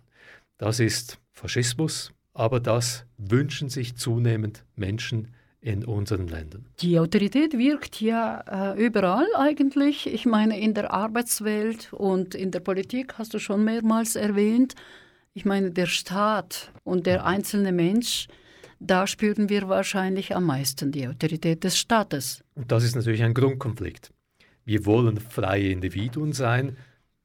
[0.57, 6.65] Das ist Faschismus, aber das wünschen sich zunehmend Menschen in unseren Ländern.
[6.79, 10.11] Die Autorität wirkt ja äh, überall eigentlich.
[10.11, 14.73] Ich meine, in der Arbeitswelt und in der Politik hast du schon mehrmals erwähnt.
[15.33, 18.27] Ich meine, der Staat und der einzelne Mensch
[18.81, 22.43] da spüren wir wahrscheinlich am meisten die Autorität des Staates.
[22.55, 24.11] Und das ist natürlich ein Grundkonflikt.
[24.65, 26.77] Wir wollen freie Individuen sein,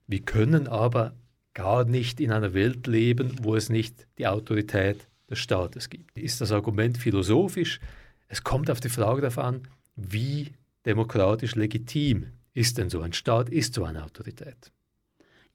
[0.06, 1.14] wir können aber
[1.54, 6.16] gar nicht in einer Welt leben, wo es nicht die Autorität des Staates gibt.
[6.16, 7.80] Ist das Argument philosophisch?
[8.28, 9.62] Es kommt auf die Frage darauf an,
[9.96, 10.52] wie
[10.84, 14.72] demokratisch legitim ist denn so ein Staat, ist so eine Autorität.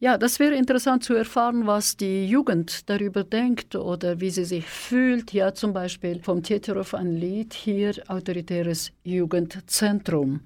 [0.04, 4.66] Ja, das wäre interessant zu erfahren, was die Jugend darüber denkt oder wie sie sich
[4.66, 5.32] fühlt.
[5.32, 10.40] Ja, zum Beispiel vom Tieterov ein Lied hier, Autoritäres Jugendzentrum.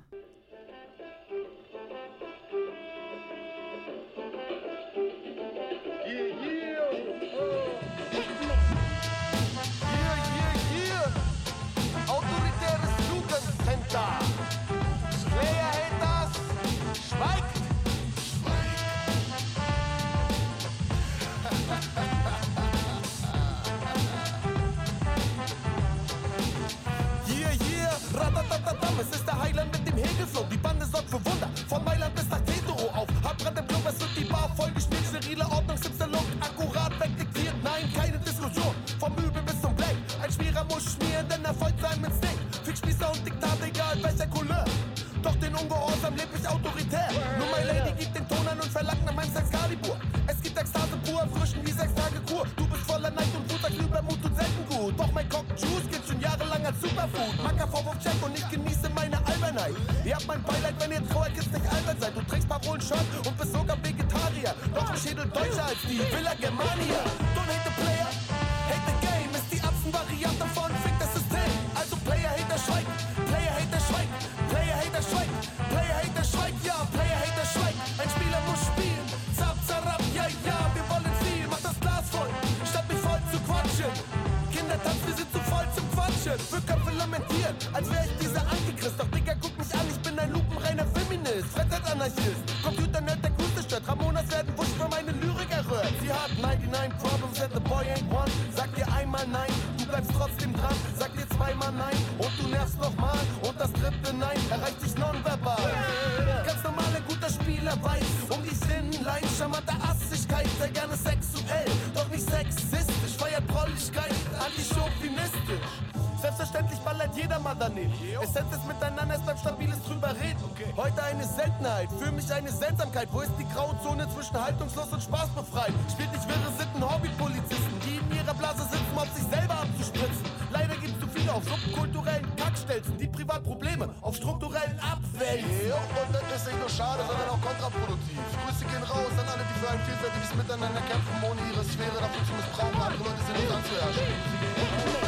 [121.36, 123.10] Seltenheit, für mich eine Seltsamkeit.
[123.12, 125.74] Wo ist die Grauzone zwischen haltungslos und spaßbefreit?
[125.92, 130.24] Spielt nicht wirre Sitten Hobbypolizisten, die in ihrer Blase sitzen, um sich selber abzuspritzen.
[130.52, 135.68] Leider gibt es zu viele auf subkulturellen Kackstelzen, die Privatprobleme auf strukturellen abwälzen.
[135.68, 138.16] Ja, und das ist nicht nur schade, sondern auch kontraproduktiv.
[138.16, 142.24] Grüße gehen raus an alle, die für ein vielfältiges Miteinander kämpfen, ohne ihre Sphäre dafür
[142.24, 145.05] zu missbrauchen, andere Leute sind nicht anzuherrschen.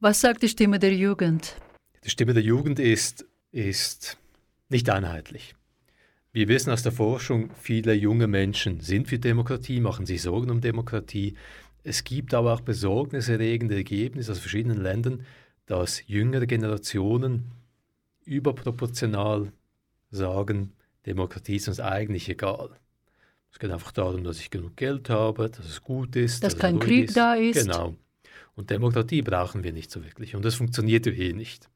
[0.00, 1.56] Was sagt die Stimme der Jugend?
[2.04, 4.16] Die Stimme der Jugend ist, ist
[4.68, 5.56] nicht einheitlich.
[6.30, 10.60] Wir wissen aus der Forschung, viele junge Menschen sind für Demokratie, machen sich Sorgen um
[10.60, 11.34] Demokratie.
[11.82, 15.26] Es gibt aber auch besorgniserregende Ergebnisse aus verschiedenen Ländern,
[15.66, 17.50] dass jüngere Generationen
[18.24, 19.50] überproportional
[20.12, 20.74] sagen,
[21.06, 22.70] Demokratie ist uns eigentlich egal.
[23.50, 26.44] Es geht einfach darum, dass ich genug Geld habe, dass es gut ist.
[26.44, 27.66] Dass es kein Krieg da ist.
[27.66, 27.96] Genau.
[28.58, 30.34] Und Demokratie brauchen wir nicht so wirklich.
[30.34, 31.70] Und das funktioniert ja eh nicht.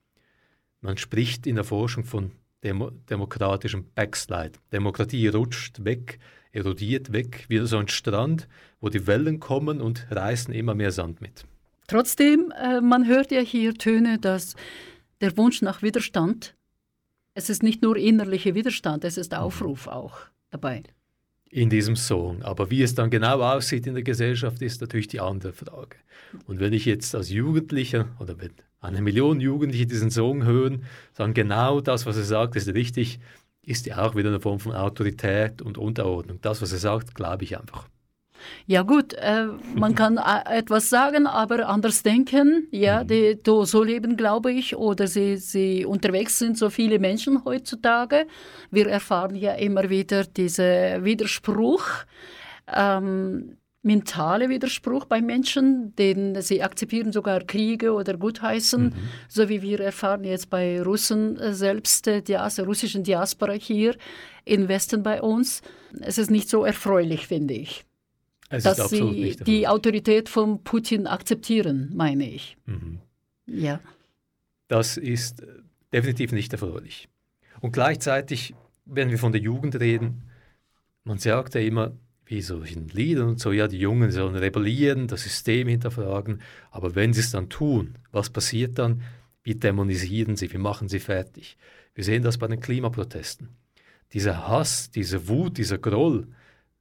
[0.80, 2.33] Man spricht in der Forschung von
[2.64, 4.59] Demo demokratischem Backslide.
[4.72, 6.18] Demokratie rutscht weg,
[6.51, 8.49] erodiert weg, wie so ein Strand,
[8.80, 11.45] wo die Wellen kommen und reißen immer mehr Sand mit.
[11.87, 14.57] Trotzdem, äh, man hört ja hier Töne, dass
[15.20, 16.57] der Wunsch nach Widerstand,
[17.35, 20.18] es ist nicht nur innerlicher Widerstand, es ist Aufruf auch
[20.51, 20.83] dabei.
[21.53, 22.43] In diesem Song.
[22.43, 25.97] Aber wie es dann genau aussieht in der Gesellschaft, ist natürlich die andere Frage.
[26.47, 31.35] Und wenn ich jetzt als Jugendlicher oder wenn eine Million Jugendliche diesen Song hören, sagen
[31.35, 33.21] genau das, was er sagt, ist richtig,
[33.65, 36.39] ist ja auch wieder eine Form von Autorität und Unterordnung.
[36.41, 37.87] Das, was er sagt, glaube ich einfach.
[38.66, 42.68] Ja gut, äh, man kann äh, etwas sagen, aber anders denken.
[42.70, 47.45] Ja, die, do, so leben, glaube ich, oder sie, sie unterwegs sind so viele Menschen
[47.45, 48.26] heutzutage.
[48.70, 51.84] Wir erfahren ja immer wieder diesen Widerspruch,
[52.74, 58.95] ähm, mentale Widerspruch bei Menschen, den sie akzeptieren sogar Kriege oder gutheißen,
[59.28, 63.97] so wie wir erfahren jetzt bei Russen äh, selbst, äh, der russischen Diaspora hier
[64.45, 65.62] im Westen bei uns.
[66.01, 67.84] Es ist nicht so erfreulich, finde ich
[68.53, 69.67] Es dass sie die.
[69.67, 72.59] Autorität von Putin akzeptieren, meine ich.
[72.67, 72.99] Mhm.
[73.47, 73.81] Ja.
[74.69, 75.43] Das ist
[75.93, 77.09] definitiv nicht erfreulich.
[77.61, 80.23] Und gleichzeitig, wenn wir von der Jugend reden,
[81.05, 81.93] man sagt ja immer,
[82.27, 86.95] wie so in Liedern und so, ja, die Jungen sollen rebellieren, das System hinterfragen, aber
[86.95, 89.03] wenn sie es dann tun, was passiert dann?
[89.43, 91.57] Wir dämonisieren sie, wir machen sie fertig.
[91.95, 93.49] Wir sehen das bei den Klimaprotesten.
[94.13, 96.29] Dieser Hass, diese Wut, dieser Groll,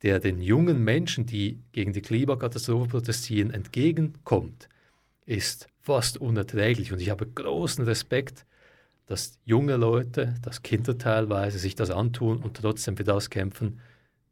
[0.04, 4.68] der den jungen Menschen, die gegen die Klimakatastrophe protestieren, entgegenkommt,
[5.26, 6.92] ist fast unerträglich.
[6.92, 8.46] Und ich habe großen Respekt,
[9.06, 13.80] dass junge Leute, dass Kinder teilweise sich das antun und trotzdem für das kämpfen,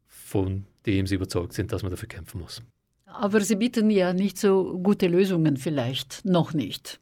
[0.07, 2.61] von dem sie überzeugt sind, dass man dafür kämpfen muss.
[3.05, 6.99] Aber sie bieten ja nicht so gute Lösungen vielleicht, noch nicht.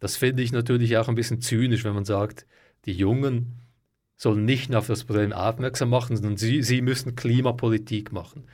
[0.00, 2.46] Das finde ich natürlich auch ein bisschen zynisch, wenn man sagt,
[2.84, 3.63] die Jungen
[4.16, 8.44] sollen nicht nur auf das Problem aufmerksam machen, sondern sie, sie müssen Klimapolitik machen.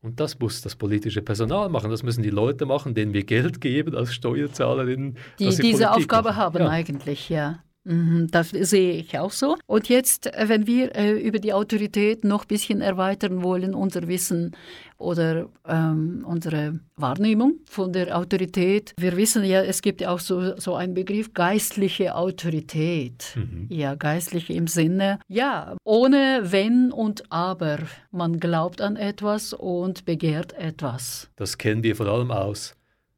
[0.00, 1.90] Und das muss das politische Personal machen.
[1.90, 5.16] Das müssen die Leute machen, denen wir Geld geben als Steuerzahlerinnen.
[5.38, 6.36] Die diese Politik Aufgabe machen.
[6.38, 6.68] haben Ja.
[6.68, 7.62] eigentlich, ja.
[7.84, 9.56] Mhm, Das sehe ich auch so.
[9.66, 14.06] Und jetzt, äh, wenn wir äh, über die Autorität noch ein bisschen erweitern wollen, unser
[14.08, 14.54] Wissen
[14.98, 18.92] oder ähm, unsere Wahrnehmung von der Autorität.
[18.98, 23.36] Wir wissen ja, es gibt ja auch so, so einen Begriff geistliche Autorität.
[23.68, 27.78] Ja, geistliche im Sinne, ja, ohne Wenn und Aber.
[28.10, 31.30] Man glaubt an etwas und begehrt etwas.
[31.36, 32.74] Das kennen wir vor allem aus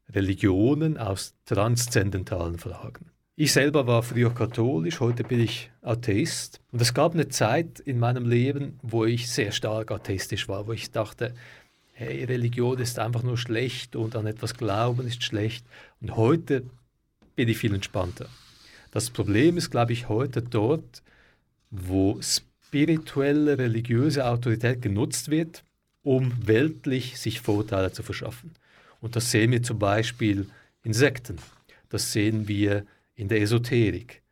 [0.09, 3.11] Religionen, aus transzendentalen Fragen.
[3.35, 6.59] Ich selber war früher katholisch, heute bin ich Atheist.
[6.71, 10.73] Und es gab eine Zeit in meinem Leben, wo ich sehr stark atheistisch war, wo
[10.73, 11.33] ich dachte,
[12.01, 15.63] hey, Religion ist einfach nur schlecht und an etwas glauben ist schlecht.
[16.01, 16.63] Und heute
[17.35, 18.27] bin ich viel entspannter.
[18.89, 21.03] Das Problem ist, glaube ich, heute dort,
[21.69, 25.63] wo spirituelle, religiöse Autorität genutzt wird,
[26.01, 28.51] um weltlich sich Vorteile zu verschaffen.
[28.99, 30.47] Und das sehen wir zum Beispiel
[30.83, 31.37] in Sekten.
[31.89, 32.83] Das sehen wir
[33.13, 34.23] in der Esoterik.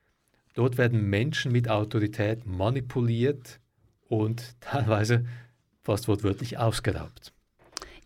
[0.55, 3.59] Dort werden Menschen mit Autorität manipuliert
[4.07, 5.23] und teilweise
[5.83, 7.31] fast wortwörtlich ausgeraubt.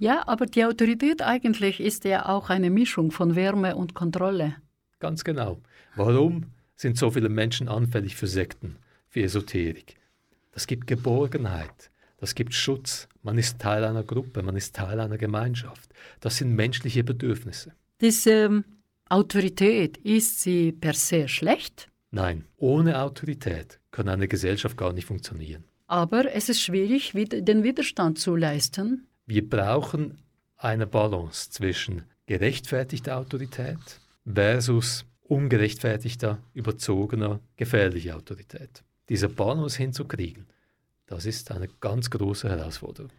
[0.03, 4.57] Ja, aber die Autorität eigentlich ist ja auch eine Mischung von Wärme und Kontrolle.
[4.99, 5.61] Ganz genau.
[5.95, 8.75] Warum sind so viele Menschen anfällig für Sekten,
[9.07, 9.95] für Esoterik?
[10.51, 13.07] Das gibt Geborgenheit, das gibt Schutz.
[13.21, 15.89] Man ist Teil einer Gruppe, man ist Teil einer Gemeinschaft.
[16.19, 17.71] Das sind menschliche Bedürfnisse.
[18.01, 18.65] Diese ähm,
[19.07, 21.87] Autorität, ist sie per se schlecht?
[22.11, 25.63] Nein, ohne Autorität kann eine Gesellschaft gar nicht funktionieren.
[25.87, 29.07] Aber es ist schwierig, den Widerstand zu leisten.
[29.25, 30.17] Wir brauchen
[30.57, 33.77] eine Balance zwischen gerechtfertigter Autorität
[34.25, 38.83] versus ungerechtfertigter, überzogener, gefährlicher Autorität.
[39.09, 40.47] Diese Balance hinzukriegen,
[41.07, 43.11] das ist eine ganz große Herausforderung.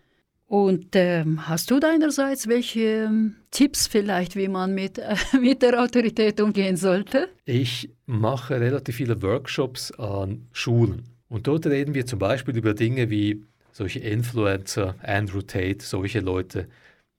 [0.47, 5.83] Und ähm, hast du deinerseits welche ähm, Tipps vielleicht, wie man mit, äh, mit der
[5.83, 7.29] Autorität umgehen sollte?
[7.47, 11.05] Ich mache relativ viele Workshops an Schulen.
[11.29, 13.43] Und dort reden wir zum Beispiel über Dinge wie
[13.75, 16.69] solche Influencer, Andrew Tate, solche Leute,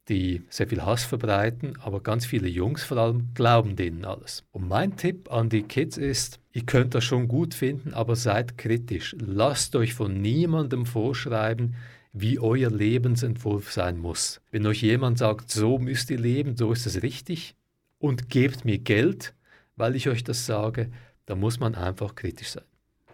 [0.08, 4.44] die sehr viel Hass verbreiten, aber ganz viele Jungs vor allem glauben denen alles.
[4.52, 8.58] Und mein Tipp an die Kids ist, ihr könnt das schon gut finden, aber seid
[8.58, 9.16] kritisch.
[9.20, 11.76] Lasst euch von niemandem vorschreiben,
[12.14, 14.40] wie euer Lebensentwurf sein muss.
[14.52, 17.56] Wenn euch jemand sagt, so müsst ihr leben, so ist es richtig,
[18.00, 19.34] und gebt mir Geld,
[19.76, 20.90] weil ich euch das sage,
[21.26, 22.64] dann muss man einfach kritisch sein.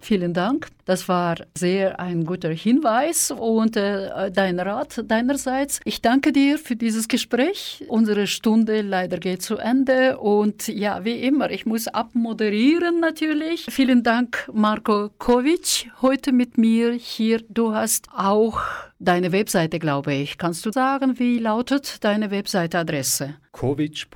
[0.02, 0.68] Vielen Dank.
[0.86, 5.80] Das war sehr ein guter Hinweis und äh, dein Rat deinerseits.
[5.86, 7.86] Ich danke dir für dieses Gespräch.
[7.88, 13.68] Unsere Stunde leider geht zu Ende und ja, wie immer, ich muss abmoderieren natürlich.
[13.70, 17.42] Vielen Dank, Marco Kovic, heute mit mir hier.
[17.48, 18.60] Du hast auch
[19.02, 20.38] deine Webseite, glaube ich.
[20.38, 23.36] Kannst du sagen, wie lautet deine Webseiteadresse?
[23.52, 24.16] kovic.ch,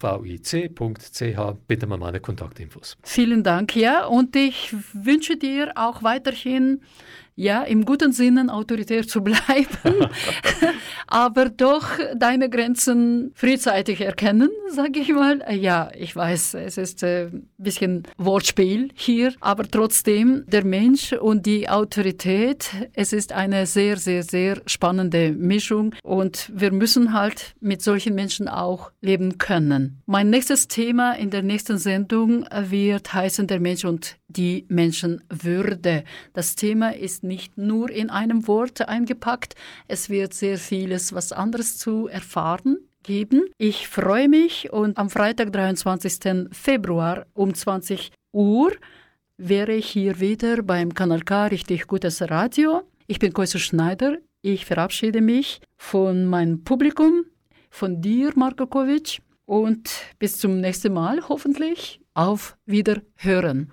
[0.00, 2.96] vic.ch, bitte mal meine Kontaktinfos.
[3.02, 6.80] Vielen Dank, ja, und ich wünsche dir auch weiterhin
[7.38, 10.08] ja, im guten Sinne autoritär zu bleiben,
[11.06, 11.86] aber doch
[12.16, 15.44] deine Grenzen frühzeitig erkennen, sage ich mal.
[15.54, 21.46] Ja, ich weiß, es ist ein äh, bisschen Wortspiel hier, aber trotzdem der Mensch und
[21.46, 27.82] die Autorität, es ist eine sehr, sehr, sehr spannende Mischung und wir müssen halt mit
[27.82, 30.02] solchen Menschen auch leben können.
[30.06, 36.04] Mein nächstes Thema in der nächsten Sendung wird heißen der Mensch und die Menschenwürde.
[36.34, 39.54] Das Thema ist nicht nur in einem Wort eingepackt.
[39.86, 43.44] Es wird sehr vieles was anderes zu erfahren geben.
[43.58, 46.48] Ich freue mich und am Freitag, 23.
[46.50, 48.72] Februar um 20 Uhr
[49.36, 52.82] wäre ich hier wieder beim Kanal K Richtig Gutes Radio.
[53.06, 54.18] Ich bin Koise Schneider.
[54.42, 57.24] Ich verabschiede mich von meinem Publikum,
[57.70, 62.00] von dir, Marko Kovic, und bis zum nächsten Mal hoffentlich.
[62.14, 63.72] Auf Wiederhören.